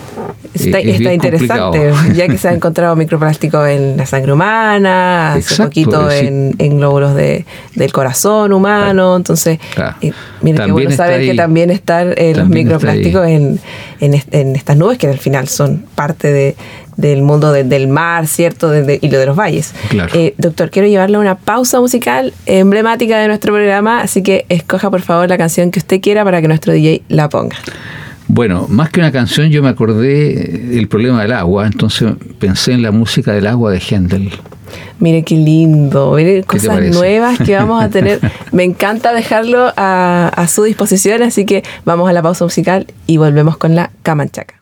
Está, 0.54 0.80
interesante, 0.80 1.92
ya 2.14 2.28
que 2.28 2.38
se 2.38 2.48
ha 2.48 2.52
encontrado 2.52 2.94
microplástico 2.96 3.64
en 3.66 3.96
la 3.96 4.06
sangre 4.06 4.32
humana, 4.32 5.34
hace 5.34 5.62
poquito 5.62 6.10
en, 6.10 6.54
en, 6.58 6.78
glóbulos 6.78 7.14
de, 7.14 7.44
del 7.74 7.92
corazón 7.92 8.52
humano, 8.52 9.16
entonces, 9.16 9.58
eh, 10.00 10.12
mire 10.40 10.64
qué 10.64 10.72
bueno 10.72 10.90
saber 10.90 11.22
que 11.22 11.34
también 11.34 11.70
están 11.70 12.14
los 12.36 12.48
microplásticos 12.48 13.26
en, 13.26 13.60
en, 14.00 14.56
estas 14.56 14.76
nubes 14.76 14.98
que 14.98 15.06
al 15.06 15.18
final 15.18 15.48
son 15.48 15.84
parte 15.94 16.32
de, 16.32 16.56
del 16.96 17.22
mundo 17.22 17.52
del 17.52 17.88
mar, 17.88 18.26
¿cierto? 18.26 18.70
De, 18.70 18.98
y 19.00 19.08
lo 19.08 19.18
de 19.18 19.26
los 19.26 19.36
valles. 19.36 19.74
Eh, 20.14 20.34
doctor, 20.38 20.70
quiero 20.70 20.88
llevarle 20.88 21.18
una 21.18 21.36
pausa 21.36 21.80
musical 21.80 22.32
emblemática 22.46 23.18
de 23.18 23.28
nuestro 23.28 23.52
programa, 23.52 24.00
así 24.00 24.22
que 24.22 24.46
escoja 24.48 24.90
por 24.90 25.00
favor 25.00 25.28
la 25.28 25.38
canción 25.38 25.70
que 25.70 25.78
usted 25.78 26.00
quiera 26.00 26.24
para 26.24 26.40
que 26.40 26.48
nuestro 26.48 26.72
DJ 26.72 27.02
la 27.08 27.28
ponga. 27.28 27.56
Bueno, 28.28 28.66
más 28.68 28.90
que 28.90 29.00
una 29.00 29.12
canción, 29.12 29.50
yo 29.50 29.62
me 29.62 29.68
acordé 29.68 30.34
del 30.34 30.88
problema 30.88 31.22
del 31.22 31.32
agua, 31.32 31.66
entonces 31.66 32.14
pensé 32.38 32.72
en 32.72 32.82
la 32.82 32.90
música 32.90 33.32
del 33.32 33.46
agua 33.46 33.70
de 33.70 33.80
Händel. 33.80 34.30
Mire 35.00 35.22
qué 35.22 35.34
lindo, 35.34 36.14
mire 36.16 36.44
cosas 36.44 36.80
nuevas 36.94 37.38
que 37.38 37.54
vamos 37.56 37.82
a 37.82 37.88
tener. 37.90 38.20
Me 38.52 38.64
encanta 38.64 39.12
dejarlo 39.12 39.72
a, 39.76 40.28
a 40.28 40.48
su 40.48 40.62
disposición, 40.62 41.22
así 41.22 41.44
que 41.44 41.62
vamos 41.84 42.08
a 42.08 42.12
la 42.12 42.22
pausa 42.22 42.44
musical 42.44 42.86
y 43.06 43.16
volvemos 43.16 43.56
con 43.56 43.74
la 43.74 43.90
Camanchaca. 44.02 44.61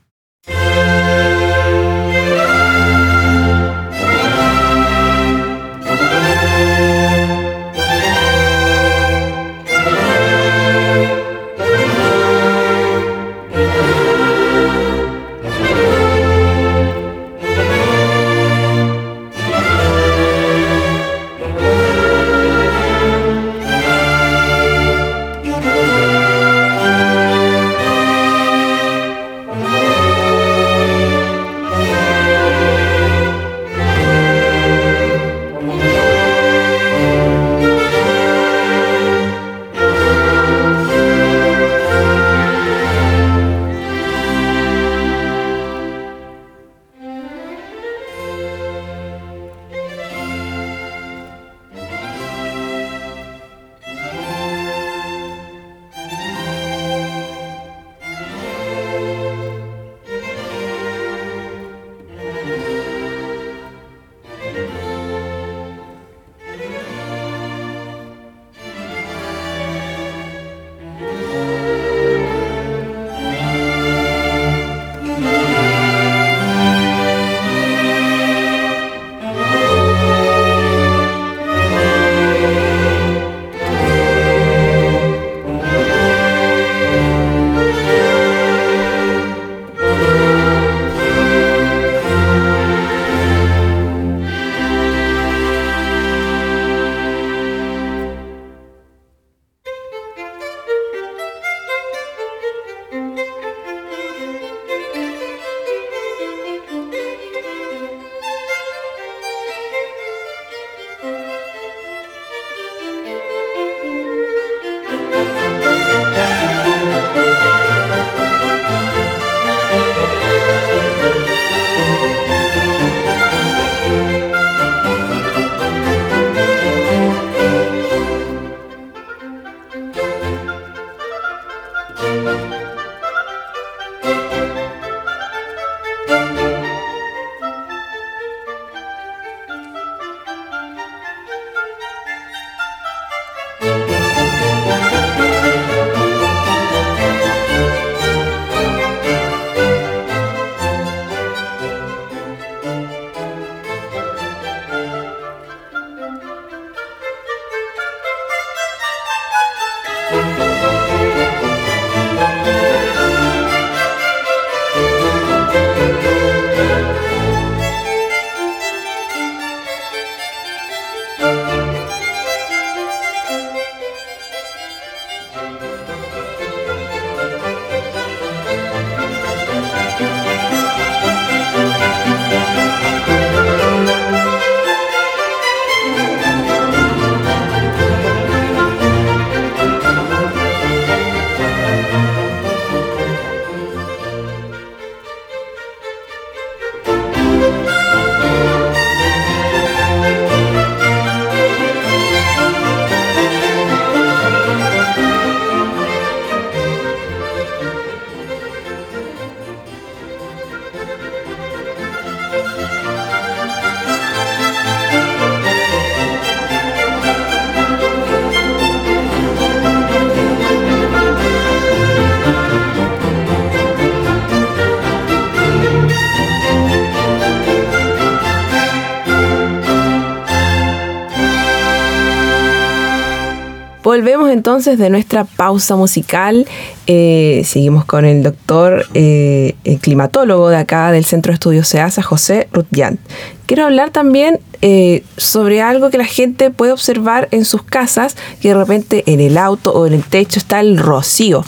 Volvemos 233.90 234.30
entonces 234.30 234.78
de 234.78 234.88
nuestra 234.88 235.24
pausa 235.24 235.74
musical. 235.74 236.46
Eh, 236.86 237.42
seguimos 237.44 237.84
con 237.84 238.04
el 238.04 238.22
doctor 238.22 238.86
eh, 238.94 239.56
el 239.64 239.80
climatólogo 239.80 240.48
de 240.48 240.58
acá 240.58 240.92
del 240.92 241.04
Centro 241.04 241.32
de 241.32 241.34
Estudios 241.34 241.66
SEASA, 241.66 242.00
José 242.00 242.46
Rutjan. 242.52 243.00
Quiero 243.46 243.64
hablar 243.64 243.90
también 243.90 244.38
eh, 244.62 245.02
sobre 245.16 245.60
algo 245.60 245.90
que 245.90 245.98
la 245.98 246.04
gente 246.04 246.52
puede 246.52 246.70
observar 246.70 247.26
en 247.32 247.44
sus 247.44 247.64
casas, 247.64 248.16
que 248.40 248.50
de 248.50 248.54
repente 248.54 249.02
en 249.06 249.18
el 249.18 249.36
auto 249.36 249.72
o 249.72 249.88
en 249.88 249.94
el 249.94 250.04
techo 250.04 250.38
está 250.38 250.60
el 250.60 250.78
rocío. 250.78 251.44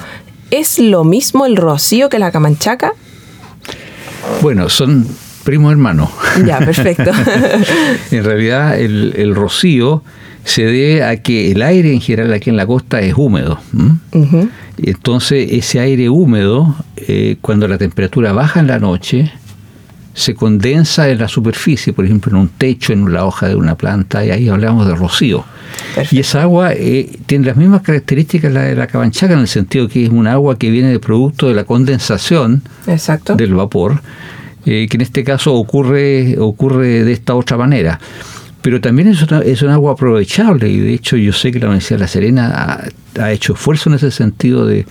¿Es 0.51 0.81
lo 0.81 1.05
mismo 1.05 1.47
el 1.47 1.55
rocío 1.55 2.09
que 2.09 2.19
la 2.19 2.33
camanchaca? 2.33 2.95
Bueno, 4.41 4.69
son 4.69 5.07
primos 5.45 5.73
hermanos. 5.73 6.11
Ya, 6.47 6.59
perfecto. 6.59 7.11
en 8.11 8.25
realidad 8.25 8.79
el, 8.79 9.35
rocío 9.35 10.03
se 10.45 10.65
debe 10.65 11.05
a 11.05 11.17
que 11.19 11.53
el 11.53 11.63
aire 11.63 11.93
en 11.93 12.01
general 12.01 12.33
aquí 12.33 12.51
en 12.51 12.57
la 12.57 12.67
costa 12.67 13.01
es 13.01 13.15
húmedo. 13.17 13.59
Entonces 14.79 15.49
ese 15.53 15.81
aire 15.81 16.09
húmedo, 16.09 16.75
eh, 16.97 17.37
cuando 17.41 17.69
la 17.69 17.79
temperatura 17.79 18.33
baja 18.33 18.61
en 18.61 18.67
la 18.67 18.79
noche, 18.79 19.33
se 20.15 20.35
condensa 20.35 21.09
en 21.09 21.19
la 21.19 21.29
superficie, 21.29 21.93
por 21.93 22.05
ejemplo 22.05 22.33
en 22.33 22.37
un 22.37 22.49
techo, 22.49 22.93
en 22.93 23.13
la 23.13 23.25
hoja 23.25 23.49
de 23.49 23.55
una 23.55 23.77
planta, 23.77 24.25
y 24.25 24.31
ahí 24.31 24.49
hablamos 24.49 24.87
de 24.87 24.95
rocío. 24.95 25.45
Y 26.11 26.21
esa 26.21 26.43
agua 26.43 26.73
eh, 26.75 27.19
tiene 27.27 27.47
las 27.47 27.57
mismas 27.57 27.83
características 27.83 28.53
la 28.53 28.63
de 28.63 28.75
la 28.75 28.87
cabanchaca, 28.87 29.33
en 29.33 29.41
el 29.41 29.49
sentido 29.49 29.89
que 29.89 30.05
es 30.05 30.11
un 30.11 30.27
agua 30.27 30.59
que 30.59 30.71
viene 30.71 30.91
de 30.91 31.01
producto 31.01 31.49
de 31.49 31.55
la 31.55 31.65
condensación 31.65 32.63
del 33.37 33.55
vapor, 33.55 34.03
eh, 34.67 34.87
que 34.89 34.97
en 34.97 35.01
este 35.01 35.25
caso 35.25 35.55
ocurre, 35.55 36.37
ocurre 36.39 37.05
de 37.05 37.13
esta 37.13 37.35
otra 37.35 37.57
manera. 37.57 37.99
Pero 38.61 38.81
también 38.81 39.09
es, 39.09 39.27
es 39.45 39.63
un 39.63 39.71
agua 39.71 39.93
aprovechable 39.93 40.69
y 40.71 40.79
de 40.79 40.95
hecho 40.95 41.17
yo 41.17 41.33
sé 41.33 41.51
que 41.51 41.59
la 41.59 41.67
Universidad 41.67 41.99
de 41.99 42.05
La 42.05 42.09
Serena 42.09 42.85
ha 43.21 43.33
hecho 43.33 43.55
esfuerzo 43.55 43.91
en 43.91 43.97
ese 43.97 44.13
sentido 44.13 44.65
de, 44.67 44.87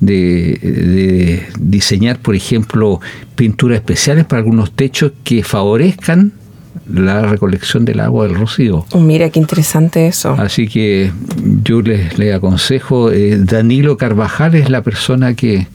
de, 0.00 1.46
diseñar, 1.58 2.18
por 2.18 2.34
ejemplo, 2.34 3.00
pinturas 3.36 3.76
especiales 3.76 4.24
para 4.24 4.40
algunos 4.40 4.72
techos 4.72 5.12
que 5.22 5.42
favorezcan 5.42 6.32
la 6.92 7.22
recolección 7.22 7.84
del 7.84 8.00
agua 8.00 8.26
del 8.26 8.36
rocío. 8.36 8.84
Oh, 8.90 9.00
mira 9.00 9.30
qué 9.30 9.38
interesante 9.38 10.06
eso. 10.06 10.32
Así 10.32 10.68
que 10.68 11.12
yo 11.62 11.80
les, 11.82 12.18
les 12.18 12.34
aconsejo, 12.34 13.10
eh, 13.10 13.38
Danilo 13.38 13.96
Carvajal 13.96 14.54
es 14.54 14.68
la 14.68 14.82
persona 14.82 15.34
que, 15.34 15.66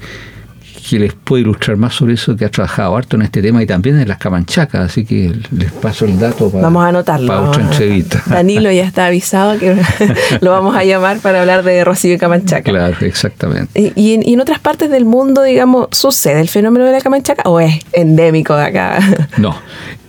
que 0.89 0.99
les 0.99 1.13
puede 1.13 1.43
ilustrar 1.43 1.77
más 1.77 1.93
sobre 1.93 2.15
eso, 2.15 2.35
que 2.35 2.45
ha 2.45 2.49
trabajado 2.49 2.97
harto 2.97 3.15
en 3.15 3.21
este 3.21 3.41
tema 3.41 3.61
y 3.61 3.65
también 3.65 3.99
en 3.99 4.07
las 4.07 4.17
camanchacas, 4.17 4.81
así 4.81 5.05
que 5.05 5.33
les 5.51 5.71
paso 5.71 6.05
el 6.05 6.19
dato 6.19 6.49
para, 6.49 6.63
vamos 6.63 6.83
a 6.83 6.87
anotarlo, 6.87 7.27
para 7.27 7.41
otra 7.41 7.63
entrevista. 7.63 8.23
Danilo 8.27 8.71
ya 8.71 8.83
está 8.83 9.05
avisado 9.05 9.59
que 9.59 9.79
lo 10.41 10.51
vamos 10.51 10.75
a 10.75 10.83
llamar 10.83 11.19
para 11.19 11.41
hablar 11.41 11.63
de 11.63 11.83
Rocío 11.83 12.13
y 12.15 12.17
Camanchaca. 12.17 12.63
Claro, 12.63 12.97
exactamente. 13.01 13.93
¿Y, 13.95 14.13
en, 14.13 14.27
y, 14.27 14.33
en, 14.33 14.41
otras 14.41 14.59
partes 14.59 14.89
del 14.89 15.05
mundo, 15.05 15.43
digamos, 15.43 15.87
sucede 15.91 16.41
el 16.41 16.49
fenómeno 16.49 16.85
de 16.85 16.93
la 16.93 17.01
Camanchaca 17.01 17.43
o 17.45 17.59
es 17.59 17.79
endémico 17.93 18.55
de 18.55 18.63
acá? 18.63 18.99
No, 19.37 19.55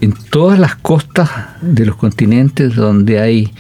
en 0.01 0.15
todas 0.31 0.59
las 0.59 0.77
costas 0.77 1.29
de 1.61 1.85
los 1.85 1.97
continentes 1.97 2.75
donde 2.75 3.21
hay 3.21 3.53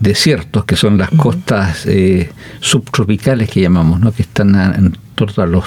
desiertos, 0.00 0.64
que 0.64 0.74
son 0.74 0.98
las 0.98 1.10
costas 1.10 1.86
eh, 1.86 2.30
subtropicales 2.60 3.48
que 3.48 3.60
llamamos, 3.60 4.00
¿no? 4.00 4.12
que 4.12 4.22
están 4.22 4.54
en 4.54 4.96
torno 5.14 5.44
a 5.44 5.46
los 5.46 5.64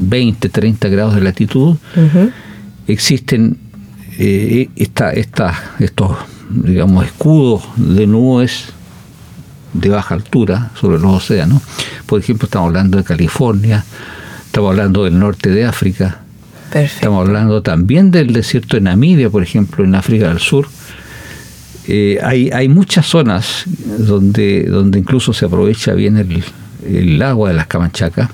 20, 0.00 0.48
30 0.48 0.88
grados 0.88 1.14
de 1.14 1.20
latitud, 1.20 1.76
existen 2.86 3.58
eh, 4.18 4.68
esta, 4.76 5.12
estos 5.12 6.16
digamos, 6.50 7.06
escudos 7.06 7.62
de 7.76 8.06
nubes 8.06 8.66
de 9.72 9.88
baja 9.88 10.14
altura 10.14 10.70
sobre 10.78 10.98
los 10.98 11.22
océanos. 11.22 11.62
Por 12.06 12.20
ejemplo, 12.20 12.46
estamos 12.46 12.68
hablando 12.68 12.98
de 12.98 13.04
California, 13.04 13.84
estamos 14.46 14.70
hablando 14.70 15.04
del 15.04 15.18
norte 15.18 15.50
de 15.50 15.64
África, 15.64 16.22
estamos 16.74 17.26
hablando 17.26 17.62
también 17.62 18.10
del 18.10 18.32
desierto 18.32 18.76
de 18.76 18.82
Namibia, 18.82 19.30
por 19.30 19.42
ejemplo, 19.42 19.84
en 19.84 19.94
África 19.94 20.28
del 20.28 20.40
Sur. 20.40 20.68
Eh, 21.86 22.18
hay, 22.22 22.50
hay 22.50 22.68
muchas 22.68 23.06
zonas 23.06 23.64
donde, 23.98 24.64
donde 24.64 24.98
incluso 24.98 25.32
se 25.32 25.46
aprovecha 25.46 25.94
bien 25.94 26.18
el, 26.18 26.44
el 26.86 27.22
agua 27.22 27.48
de 27.48 27.54
las 27.54 27.66
camanchacas 27.66 28.28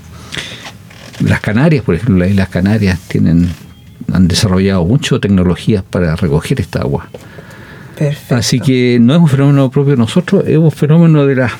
las 1.21 1.41
Canarias, 1.41 1.85
por 1.85 1.95
ejemplo, 1.95 2.19
las 2.19 2.31
Islas 2.31 2.49
Canarias 2.49 2.99
tienen, 3.09 3.49
han 4.13 4.29
desarrollado 4.29 4.85
mucho 4.85 5.21
tecnologías 5.21 5.83
para 5.83 6.17
recoger 6.17 6.61
esta 6.61 6.81
agua. 6.81 7.09
Así 8.31 8.61
que 8.61 8.99
no 9.01 9.15
es 9.15 9.21
un 9.21 9.29
fenómeno 9.29 9.71
propio 9.71 9.93
de 9.93 9.97
nosotros, 9.97 10.45
es 10.47 10.59
un 10.59 10.71
fenómeno 10.71 11.25
de 11.25 11.37
las, 11.37 11.53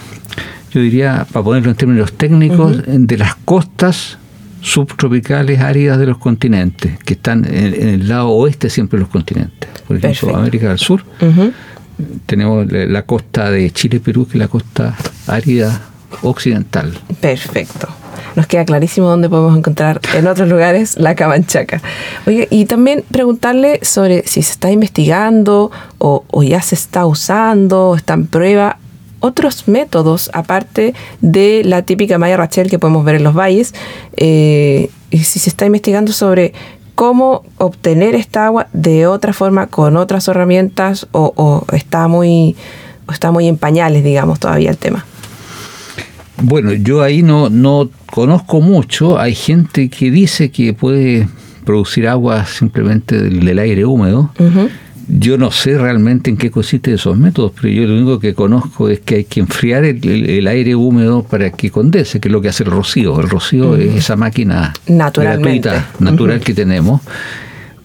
yo 0.71 0.81
diría, 0.81 1.27
para 1.33 1.45
ponerlo 1.45 1.71
en 1.71 1.77
términos 1.77 2.13
técnicos, 2.13 2.83
de 2.87 3.19
las 3.19 3.37
costas 3.37 4.19
subtropicales 4.61 5.61
áridas 5.61 5.99
de 5.99 6.07
los 6.07 6.19
continentes, 6.19 6.99
que 7.05 7.15
están 7.15 7.47
en, 7.47 7.89
el 7.89 8.09
lado 8.09 8.29
oeste 8.31 8.69
siempre 8.69 8.99
de 8.99 9.05
los 9.05 9.11
continentes. 9.11 9.71
Por 9.89 9.97
ejemplo, 9.97 10.37
América 10.37 10.69
del 10.69 10.79
Sur, 10.79 11.05
tenemos 12.27 12.71
la 12.71 13.03
costa 13.03 13.51
de 13.51 13.71
Chile 13.71 13.97
y 13.97 14.01
Perú, 14.01 14.27
que 14.27 14.33
es 14.33 14.39
la 14.39 14.49
costa 14.49 14.95
árida 15.27 15.81
occidental. 16.23 16.93
Perfecto 17.21 17.96
nos 18.37 18.47
queda 18.47 18.65
clarísimo 18.65 19.09
dónde 19.09 19.29
podemos 19.29 19.57
encontrar 19.57 20.01
en 20.15 20.27
otros 20.27 20.49
lugares 20.49 20.97
la 20.99 21.15
cabanchaca. 21.15 21.83
Oye, 22.27 22.47
y 22.51 22.67
también 22.67 23.05
preguntarle 23.11 23.81
sobre 23.83 24.27
si 24.27 24.43
se 24.43 24.53
está 24.53 24.71
investigando 24.71 25.71
o, 25.99 26.23
ya 26.43 26.61
se 26.63 26.75
está 26.75 27.07
usando, 27.07 27.91
o 27.91 27.97
está 27.97 28.15
en 28.15 28.27
prueba 28.27 28.79
otros 29.19 29.67
métodos 29.67 30.31
aparte 30.35 30.95
de 31.21 31.63
la 31.65 31.83
típica 31.83 32.19
malla 32.19 32.37
Rachel 32.37 32.71
que 32.71 32.79
podemos 32.79 33.05
ver 33.05 33.17
en 33.17 33.25
los 33.25 33.35
valles, 33.35 33.75
eh, 34.17 34.91
y 35.11 35.19
si 35.25 35.39
se 35.39 35.49
está 35.49 35.67
investigando 35.67 36.13
sobre 36.13 36.53
cómo 36.95 37.43
obtener 37.59 38.15
esta 38.15 38.47
agua 38.47 38.69
de 38.73 39.07
otra 39.07 39.33
forma 39.33 39.67
con 39.67 39.97
otras 39.97 40.29
herramientas 40.29 41.09
o 41.13 41.65
está 41.73 42.09
muy 42.09 42.57
o 43.07 43.13
está 43.13 43.31
muy 43.31 43.49
en 43.49 43.57
pañales, 43.57 44.05
digamos, 44.05 44.41
todavía 44.41 44.71
el 44.71 44.79
tema. 44.79 45.05
Bueno, 46.43 46.73
yo 46.73 47.03
ahí 47.03 47.23
no, 47.23 47.49
no 47.49 47.89
conozco 48.11 48.61
mucho. 48.61 49.19
Hay 49.19 49.35
gente 49.35 49.89
que 49.89 50.11
dice 50.11 50.51
que 50.51 50.75
puede 50.75 51.29
producir 51.65 52.09
agua 52.09 52.47
simplemente 52.47 53.21
del, 53.21 53.59
aire 53.59 53.85
húmedo. 53.85 54.31
Yo 55.09 55.39
no 55.39 55.53
sé 55.53 55.79
realmente 55.79 56.31
en 56.31 56.37
qué 56.37 56.51
consiste 56.51 56.93
esos 56.93 57.17
métodos, 57.17 57.53
pero 57.55 57.69
yo 57.69 57.87
lo 57.87 57.95
único 57.95 58.19
que 58.19 58.35
conozco 58.35 58.89
es 58.89 59.01
que 59.01 59.17
hay 59.17 59.25
que 59.25 59.41
enfriar 59.41 59.85
el, 59.85 60.47
aire 60.49 60.75
húmedo 60.75 61.23
para 61.23 61.51
que 61.51 61.71
condense, 61.71 62.19
que 62.19 62.29
es 62.29 62.33
lo 62.33 62.41
que 62.41 62.49
hace 62.49 62.65
el 62.65 62.71
rocío. 62.71 63.21
El 63.21 63.29
rocío 63.29 63.77
es 63.77 63.95
esa 63.95 64.17
máquina 64.17 64.73
gratuita, 64.87 65.91
natural 66.01 66.41
que 66.41 66.55
tenemos 66.55 67.03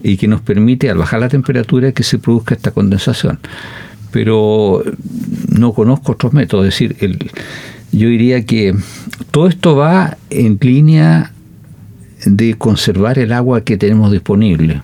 y 0.02 0.16
que 0.16 0.26
nos 0.26 0.40
permite, 0.40 0.90
al 0.90 0.98
bajar 0.98 1.20
la 1.20 1.28
temperatura, 1.28 1.92
que 1.92 2.02
se 2.02 2.18
produzca 2.18 2.54
esta 2.54 2.72
condensación. 2.72 3.38
Pero 4.10 4.82
no 5.48 5.72
conozco 5.72 6.12
otros 6.12 6.32
métodos, 6.32 6.66
es 6.66 6.74
decir, 6.74 6.96
el, 7.00 7.30
yo 7.92 8.08
diría 8.08 8.44
que 8.44 8.74
todo 9.30 9.46
esto 9.48 9.76
va 9.76 10.16
en 10.30 10.58
línea 10.60 11.32
de 12.24 12.54
conservar 12.54 13.18
el 13.18 13.32
agua 13.32 13.62
que 13.62 13.76
tenemos 13.76 14.10
disponible. 14.10 14.82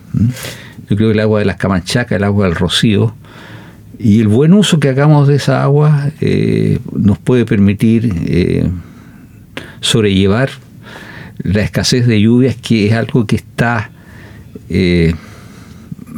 Yo 0.89 0.95
creo 0.95 1.09
que 1.09 1.13
el 1.13 1.19
agua 1.19 1.39
de 1.39 1.45
las 1.45 1.57
camanchacas, 1.57 2.17
el 2.17 2.23
agua 2.23 2.45
del 2.45 2.55
rocío, 2.55 3.13
y 3.97 4.21
el 4.21 4.27
buen 4.27 4.53
uso 4.53 4.79
que 4.79 4.89
hagamos 4.89 5.27
de 5.27 5.35
esa 5.35 5.61
agua 5.61 6.11
eh, 6.21 6.79
nos 6.93 7.17
puede 7.17 7.45
permitir 7.45 8.13
eh, 8.27 8.69
sobrellevar 9.81 10.49
la 11.39 11.61
escasez 11.61 12.07
de 12.07 12.21
lluvias, 12.21 12.55
que 12.55 12.87
es 12.87 12.93
algo 12.93 13.25
que 13.25 13.37
está 13.37 13.91
eh, 14.69 15.15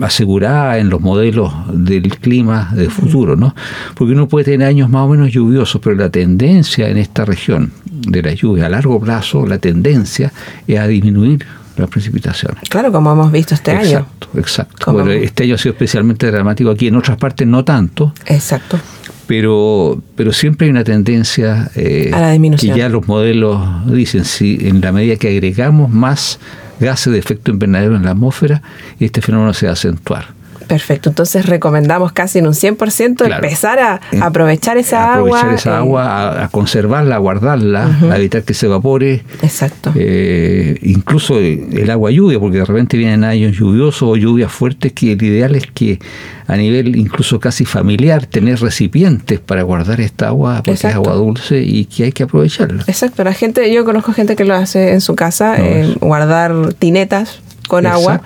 asegurada 0.01 0.77
en 0.77 0.89
los 0.89 1.01
modelos 1.01 1.53
del 1.73 2.17
clima 2.17 2.71
del 2.73 2.91
futuro, 2.91 3.35
¿no? 3.35 3.55
Porque 3.95 4.13
uno 4.13 4.27
puede 4.27 4.45
tener 4.45 4.67
años 4.67 4.89
más 4.89 5.03
o 5.03 5.09
menos 5.09 5.31
lluviosos, 5.31 5.81
pero 5.81 5.95
la 5.95 6.09
tendencia 6.09 6.89
en 6.89 6.97
esta 6.97 7.25
región 7.25 7.71
de 7.85 8.21
la 8.21 8.33
lluvia 8.33 8.67
a 8.67 8.69
largo 8.69 8.99
plazo, 8.99 9.45
la 9.45 9.57
tendencia 9.57 10.31
es 10.67 10.79
a 10.79 10.87
disminuir 10.87 11.45
las 11.77 11.89
precipitaciones. 11.89 12.69
Claro, 12.69 12.91
como 12.91 13.11
hemos 13.11 13.31
visto 13.31 13.55
este 13.55 13.71
año. 13.71 13.81
Exacto, 13.81 14.27
exacto. 14.35 15.09
este 15.11 15.43
año 15.43 15.55
ha 15.55 15.57
sido 15.57 15.73
especialmente 15.73 16.29
dramático 16.29 16.69
aquí, 16.69 16.87
en 16.87 16.95
otras 16.95 17.17
partes 17.17 17.47
no 17.47 17.63
tanto. 17.63 18.13
Exacto. 18.25 18.79
Pero, 19.27 20.01
pero 20.15 20.33
siempre 20.33 20.65
hay 20.65 20.71
una 20.71 20.83
tendencia 20.83 21.71
eh, 21.75 22.11
a 22.13 22.19
la 22.19 22.31
disminución. 22.31 22.73
que 22.73 22.79
ya 22.79 22.89
los 22.89 23.07
modelos 23.07 23.61
dicen, 23.91 24.25
si 24.25 24.57
en 24.61 24.81
la 24.81 24.91
medida 24.91 25.15
que 25.15 25.29
agregamos 25.29 25.89
más 25.89 26.39
gases 26.81 27.13
de 27.13 27.19
efecto 27.19 27.51
invernadero 27.51 27.95
en 27.95 28.03
la 28.03 28.11
atmósfera, 28.11 28.61
este 28.99 29.21
fenómeno 29.21 29.53
se 29.53 29.67
va 29.67 29.71
a 29.71 29.73
acentuar. 29.73 30.40
Perfecto, 30.71 31.09
entonces 31.09 31.47
recomendamos 31.47 32.13
casi 32.13 32.39
en 32.39 32.47
un 32.47 32.53
100% 32.53 33.29
empezar 33.29 33.77
a 33.79 33.99
aprovechar 34.21 34.77
esa 34.77 35.15
agua. 35.15 35.39
Aprovechar 35.39 35.53
esa 35.53 35.77
agua, 35.79 36.43
a, 36.45 36.47
conservarla, 36.47 37.15
a 37.15 37.17
guardarla, 37.17 37.89
a 38.09 38.15
evitar 38.15 38.43
que 38.43 38.53
se 38.53 38.67
evapore. 38.67 39.21
Exacto. 39.41 39.91
incluso 39.93 41.37
el 41.39 41.89
agua 41.91 42.09
lluvia, 42.11 42.39
porque 42.39 42.59
de 42.59 42.63
repente 42.63 42.95
vienen 42.95 43.25
años 43.25 43.57
lluviosos 43.57 44.03
o 44.03 44.15
lluvias 44.15 44.49
fuertes, 44.49 44.93
que 44.93 45.11
el 45.11 45.21
ideal 45.21 45.57
es 45.57 45.67
que 45.67 45.99
a 46.47 46.55
nivel 46.55 46.95
incluso 46.95 47.37
casi 47.37 47.65
familiar, 47.65 48.25
tener 48.25 48.61
recipientes 48.61 49.41
para 49.41 49.63
guardar 49.63 49.99
esta 49.99 50.29
agua, 50.29 50.61
porque 50.63 50.87
es 50.87 50.95
agua 50.95 51.15
dulce 51.15 51.61
y 51.61 51.83
que 51.83 52.05
hay 52.05 52.11
que 52.13 52.23
aprovecharla. 52.23 52.85
Exacto, 52.87 53.25
la 53.25 53.33
gente, 53.33 53.73
yo 53.73 53.83
conozco 53.83 54.13
gente 54.13 54.37
que 54.37 54.45
lo 54.45 54.55
hace 54.55 54.93
en 54.93 55.01
su 55.01 55.15
casa, 55.15 55.57
guardar 55.99 56.73
tinetas 56.75 57.41
con 57.67 57.85
agua 57.85 58.21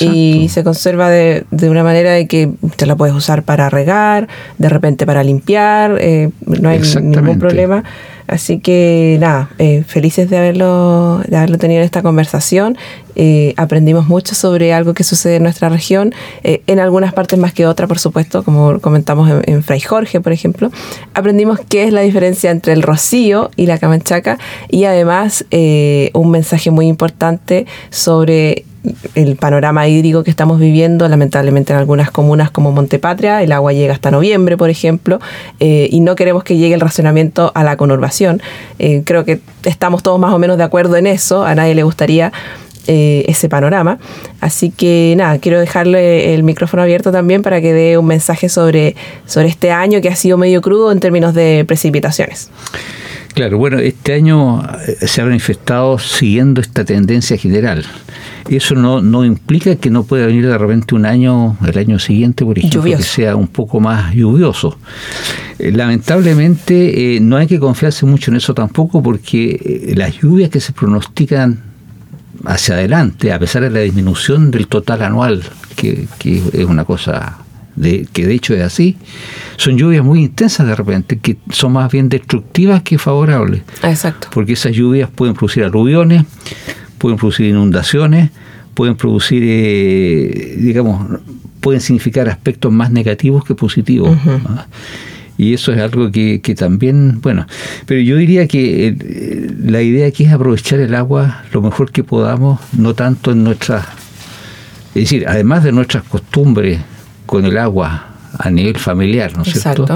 y 0.00 0.48
se 0.48 0.62
conserva 0.64 1.10
de, 1.10 1.44
de, 1.50 1.70
una 1.70 1.82
manera 1.82 2.12
de 2.12 2.26
que 2.26 2.50
te 2.76 2.86
la 2.86 2.96
puedes 2.96 3.14
usar 3.14 3.42
para 3.42 3.70
regar, 3.70 4.28
de 4.58 4.68
repente 4.68 5.06
para 5.06 5.22
limpiar, 5.24 5.96
eh, 6.00 6.30
no 6.46 6.68
hay 6.68 6.80
ningún 7.00 7.38
problema. 7.38 7.84
Así 8.26 8.58
que 8.58 9.18
nada, 9.20 9.50
eh, 9.58 9.84
felices 9.86 10.30
de 10.30 10.38
haberlo, 10.38 11.20
de 11.28 11.36
haberlo 11.36 11.58
tenido 11.58 11.80
en 11.80 11.84
esta 11.84 12.02
conversación. 12.02 12.78
Eh, 13.16 13.52
aprendimos 13.56 14.08
mucho 14.08 14.34
sobre 14.34 14.72
algo 14.72 14.94
que 14.94 15.04
sucede 15.04 15.36
en 15.36 15.42
nuestra 15.42 15.68
región, 15.68 16.14
eh, 16.42 16.62
en 16.66 16.80
algunas 16.80 17.12
partes 17.12 17.38
más 17.38 17.52
que 17.52 17.66
otra, 17.66 17.86
por 17.86 17.98
supuesto, 17.98 18.42
como 18.42 18.80
comentamos 18.80 19.30
en, 19.44 19.62
Fray 19.62 19.80
Jorge, 19.80 20.20
por 20.20 20.32
ejemplo. 20.32 20.70
Aprendimos 21.12 21.60
qué 21.68 21.84
es 21.84 21.92
la 21.92 22.00
diferencia 22.00 22.50
entre 22.50 22.72
el 22.72 22.82
rocío 22.82 23.50
y 23.56 23.66
la 23.66 23.78
camanchaca 23.78 24.38
y 24.68 24.84
además 24.84 25.44
un 25.50 26.30
mensaje 26.30 26.70
muy 26.70 26.86
importante 26.86 27.66
sobre 27.90 28.64
el 29.14 29.36
panorama 29.36 29.88
hídrico 29.88 30.24
que 30.24 30.30
estamos 30.30 30.58
viviendo, 30.58 31.08
lamentablemente 31.08 31.72
en 31.72 31.78
algunas 31.78 32.10
comunas 32.10 32.50
como 32.50 32.72
Montepatria, 32.72 33.42
el 33.42 33.52
agua 33.52 33.72
llega 33.72 33.92
hasta 33.92 34.10
noviembre, 34.10 34.56
por 34.56 34.70
ejemplo, 34.70 35.20
y 35.58 36.00
no 36.00 36.14
queremos 36.16 36.44
que 36.44 36.56
llegue 36.56 36.74
el 36.74 36.80
racionamiento 36.80 37.52
a 37.54 37.64
la 37.64 37.76
conurbación 37.76 38.04
eh, 38.78 39.02
creo 39.04 39.24
que 39.24 39.40
estamos 39.64 40.02
todos 40.02 40.18
más 40.18 40.32
o 40.32 40.38
menos 40.38 40.58
de 40.58 40.64
acuerdo 40.64 40.96
en 40.96 41.06
eso, 41.06 41.44
a 41.44 41.54
nadie 41.54 41.74
le 41.74 41.82
gustaría 41.82 42.32
eh, 42.86 43.24
ese 43.28 43.48
panorama. 43.48 43.98
Así 44.40 44.70
que 44.70 45.14
nada, 45.16 45.38
quiero 45.38 45.60
dejarle 45.60 46.34
el 46.34 46.42
micrófono 46.42 46.82
abierto 46.82 47.12
también 47.12 47.42
para 47.42 47.60
que 47.60 47.72
dé 47.72 47.98
un 47.98 48.06
mensaje 48.06 48.48
sobre, 48.48 48.94
sobre 49.26 49.48
este 49.48 49.70
año 49.70 50.00
que 50.00 50.08
ha 50.08 50.16
sido 50.16 50.36
medio 50.36 50.60
crudo 50.60 50.92
en 50.92 51.00
términos 51.00 51.34
de 51.34 51.64
precipitaciones. 51.66 52.50
Claro, 53.34 53.58
bueno, 53.58 53.80
este 53.80 54.12
año 54.12 54.62
eh, 54.86 55.08
se 55.08 55.20
ha 55.20 55.24
manifestado 55.24 55.98
siguiendo 55.98 56.60
esta 56.60 56.84
tendencia 56.84 57.36
general. 57.36 57.84
Eso 58.48 58.76
no, 58.76 59.02
no 59.02 59.24
implica 59.24 59.74
que 59.74 59.90
no 59.90 60.04
pueda 60.04 60.26
venir 60.26 60.46
de 60.46 60.56
repente 60.56 60.94
un 60.94 61.04
año, 61.04 61.56
el 61.66 61.76
año 61.76 61.98
siguiente, 61.98 62.44
por 62.44 62.56
ejemplo, 62.56 62.82
que 62.84 63.02
sea 63.02 63.34
un 63.34 63.48
poco 63.48 63.80
más 63.80 64.14
lluvioso. 64.14 64.78
Eh, 65.58 65.72
lamentablemente 65.72 67.16
eh, 67.16 67.20
no 67.20 67.36
hay 67.36 67.48
que 67.48 67.58
confiarse 67.58 68.06
mucho 68.06 68.30
en 68.30 68.36
eso 68.36 68.54
tampoco 68.54 69.02
porque 69.02 69.92
las 69.96 70.16
lluvias 70.20 70.50
que 70.50 70.60
se 70.60 70.72
pronostican 70.72 71.60
hacia 72.44 72.76
adelante, 72.76 73.32
a 73.32 73.38
pesar 73.40 73.62
de 73.62 73.70
la 73.70 73.80
disminución 73.80 74.52
del 74.52 74.68
total 74.68 75.02
anual, 75.02 75.42
que, 75.74 76.06
que 76.18 76.40
es 76.52 76.64
una 76.66 76.84
cosa 76.84 77.43
de, 77.76 78.06
que 78.12 78.26
de 78.26 78.34
hecho 78.34 78.54
es 78.54 78.62
así, 78.62 78.96
son 79.56 79.76
lluvias 79.76 80.04
muy 80.04 80.20
intensas 80.22 80.66
de 80.66 80.74
repente, 80.74 81.18
que 81.18 81.36
son 81.50 81.72
más 81.72 81.90
bien 81.90 82.08
destructivas 82.08 82.82
que 82.82 82.98
favorables. 82.98 83.62
Exacto. 83.82 84.28
Porque 84.32 84.54
esas 84.54 84.72
lluvias 84.72 85.10
pueden 85.10 85.34
producir 85.34 85.64
aluviones, 85.64 86.24
pueden 86.98 87.18
producir 87.18 87.46
inundaciones, 87.46 88.30
pueden 88.74 88.96
producir, 88.96 89.42
eh, 89.44 90.56
digamos, 90.58 91.20
pueden 91.60 91.80
significar 91.80 92.28
aspectos 92.28 92.72
más 92.72 92.90
negativos 92.90 93.44
que 93.44 93.54
positivos. 93.54 94.16
Y 95.36 95.52
eso 95.52 95.72
es 95.72 95.80
algo 95.80 96.12
que, 96.12 96.40
que, 96.40 96.54
también, 96.54 97.20
bueno, 97.20 97.46
pero 97.86 98.00
yo 98.00 98.16
diría 98.16 98.46
que 98.46 98.88
eh, 98.88 99.50
la 99.64 99.82
idea 99.82 100.06
aquí 100.06 100.24
es 100.24 100.32
aprovechar 100.32 100.78
el 100.78 100.94
agua 100.94 101.42
lo 101.52 101.60
mejor 101.60 101.90
que 101.90 102.04
podamos, 102.04 102.60
no 102.72 102.94
tanto 102.94 103.32
en 103.32 103.42
nuestras, 103.42 103.84
es 104.94 105.02
decir, 105.02 105.24
además 105.26 105.64
de 105.64 105.72
nuestras 105.72 106.04
costumbres 106.04 106.78
con 107.26 107.44
el 107.44 107.58
agua 107.58 108.08
a 108.38 108.50
nivel 108.50 108.76
familiar, 108.78 109.36
¿no 109.36 109.42
es 109.42 109.60
cierto? 109.60 109.86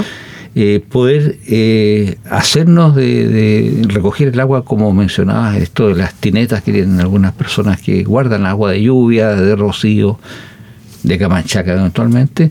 Eh, 0.54 0.80
poder 0.80 1.38
eh, 1.46 2.16
hacernos 2.28 2.96
de, 2.96 3.84
recoger 3.86 4.28
el 4.28 4.40
agua, 4.40 4.64
como 4.64 4.92
mencionabas, 4.92 5.56
esto 5.56 5.88
de 5.88 5.94
las 5.94 6.14
tinetas 6.14 6.62
que 6.62 6.72
tienen 6.72 6.98
algunas 7.00 7.32
personas 7.32 7.80
que 7.80 8.02
guardan 8.02 8.46
agua 8.46 8.72
de 8.72 8.82
lluvia, 8.82 9.30
de 9.36 9.54
rocío, 9.54 10.18
de 11.02 11.18
camanchaca 11.18 11.74
eventualmente, 11.74 12.50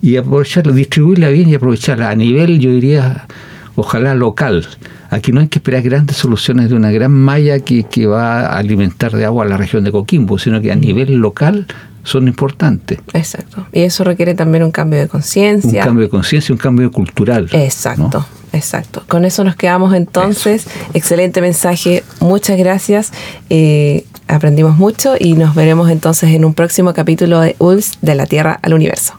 y 0.00 0.16
aprovecharla, 0.16 0.72
distribuirla 0.72 1.28
bien 1.28 1.48
y 1.48 1.54
aprovecharla 1.54 2.10
a 2.10 2.14
nivel, 2.14 2.60
yo 2.60 2.70
diría, 2.70 3.26
ojalá 3.74 4.14
local. 4.14 4.66
Aquí 5.10 5.32
no 5.32 5.40
hay 5.40 5.48
que 5.48 5.58
esperar 5.58 5.82
grandes 5.82 6.16
soluciones 6.16 6.70
de 6.70 6.76
una 6.76 6.92
gran 6.92 7.12
malla 7.12 7.60
que, 7.60 7.84
que 7.84 8.06
va 8.06 8.46
a 8.46 8.58
alimentar 8.58 9.12
de 9.12 9.24
agua 9.24 9.44
a 9.44 9.48
la 9.48 9.56
región 9.56 9.84
de 9.84 9.92
Coquimbo, 9.92 10.38
sino 10.38 10.60
que 10.62 10.72
a 10.72 10.76
nivel 10.76 11.14
local 11.16 11.66
son 12.04 12.28
importantes. 12.28 13.00
Exacto. 13.12 13.66
Y 13.72 13.80
eso 13.80 14.04
requiere 14.04 14.34
también 14.34 14.62
un 14.62 14.70
cambio 14.70 15.00
de 15.00 15.08
conciencia. 15.08 15.80
Un 15.80 15.86
cambio 15.86 16.04
de 16.04 16.10
conciencia, 16.10 16.52
un 16.52 16.58
cambio 16.58 16.92
cultural. 16.92 17.48
Exacto. 17.52 18.24
Exacto. 18.52 19.02
Con 19.08 19.24
eso 19.24 19.42
nos 19.42 19.56
quedamos 19.56 19.94
entonces. 19.94 20.66
Excelente 20.92 21.40
mensaje. 21.40 22.04
Muchas 22.20 22.56
gracias. 22.56 23.12
Eh, 23.50 24.04
aprendimos 24.28 24.76
mucho 24.76 25.14
y 25.18 25.32
nos 25.32 25.56
veremos 25.56 25.90
entonces 25.90 26.30
en 26.30 26.44
un 26.44 26.54
próximo 26.54 26.94
capítulo 26.94 27.40
de 27.40 27.56
ULS 27.58 27.98
de 28.00 28.14
la 28.14 28.26
Tierra 28.26 28.60
al 28.62 28.74
Universo. 28.74 29.14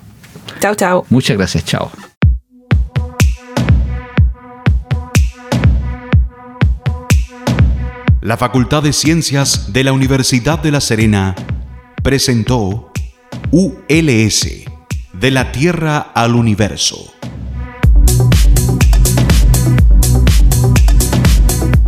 Chao, 0.62 0.76
chao. 0.76 1.06
Muchas 1.10 1.36
gracias. 1.36 1.66
Chao. 1.66 1.92
La 8.22 8.38
Facultad 8.38 8.82
de 8.82 8.94
Ciencias 8.94 9.74
de 9.74 9.84
la 9.84 9.92
Universidad 9.92 10.60
de 10.60 10.72
La 10.72 10.82
Serena 10.82 11.36
presentó 12.06 12.92
ULS, 13.50 14.48
de 15.14 15.32
la 15.32 15.52
Tierra 15.52 15.98
al 16.14 16.36
Universo. 16.36 17.12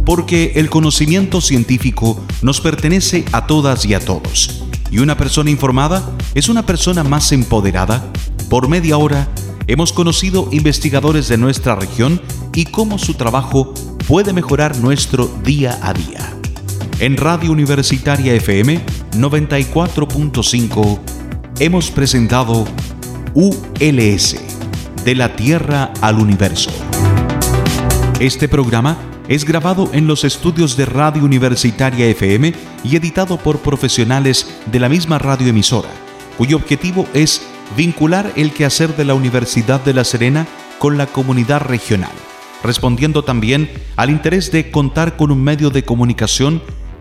Porque 0.04 0.54
el 0.56 0.72
conocimiento 0.72 1.40
científico 1.40 2.20
nos 2.42 2.62
pertenece 2.62 3.26
a 3.32 3.46
todas 3.46 3.86
y 3.86 3.94
a 3.94 4.00
todos, 4.00 4.64
y 4.90 4.98
una 4.98 5.16
persona 5.18 5.52
informada 5.52 6.18
es 6.34 6.50
una 6.50 6.66
persona 6.66 7.04
más 7.04 7.32
empoderada. 7.32 8.12
Por 8.50 8.70
media 8.70 8.98
hora 8.98 9.30
hemos 9.68 9.94
conocido 9.94 10.50
investigadores 10.52 11.28
de 11.28 11.38
nuestra 11.38 11.76
región 11.76 12.20
y 12.56 12.66
cómo 12.66 12.98
su 12.98 13.14
trabajo 13.14 13.72
puede 14.08 14.34
mejorar 14.34 14.78
nuestro 14.78 15.28
día 15.44 15.78
a 15.84 15.94
día. 15.94 16.38
En 17.00 17.16
Radio 17.16 17.52
Universitaria 17.52 18.34
FM 18.34 18.82
94.5 19.12 21.00
hemos 21.60 21.92
presentado 21.92 22.66
ULS, 23.36 24.36
de 25.06 25.16
la 25.16 25.36
Tierra 25.36 25.94
al 26.02 26.20
Universo. 26.20 26.72
Este 28.20 28.48
programa 28.48 28.98
es 29.28 29.46
grabado 29.46 29.92
en 29.94 30.08
los 30.08 30.24
estudios 30.24 30.76
de 30.76 30.88
Radio 30.88 31.24
Universitaria 31.24 32.08
FM 32.08 32.56
y 32.84 32.96
editado 32.96 33.38
por 33.38 33.60
profesionales 33.60 34.58
de 34.66 34.80
la 34.80 34.90
misma 34.90 35.20
radioemisora, 35.20 35.90
cuyo 36.36 36.58
objetivo 36.58 37.06
es 37.14 37.44
vincular 37.78 38.34
el 38.36 38.54
quehacer 38.54 38.96
de 38.98 39.06
la 39.06 39.14
Universidad 39.14 39.86
de 39.86 39.94
La 39.94 40.04
Serena 40.04 40.48
con 40.80 40.98
la 40.98 41.06
comunidad 41.06 41.62
regional, 41.62 42.10
respondiendo 42.64 43.24
también 43.24 43.70
al 43.98 44.10
interés 44.10 44.52
de 44.52 44.72
contar 44.72 45.16
con 45.16 45.30
un 45.30 45.44
medio 45.44 45.70
de 45.70 45.84
comunicación 45.84 46.64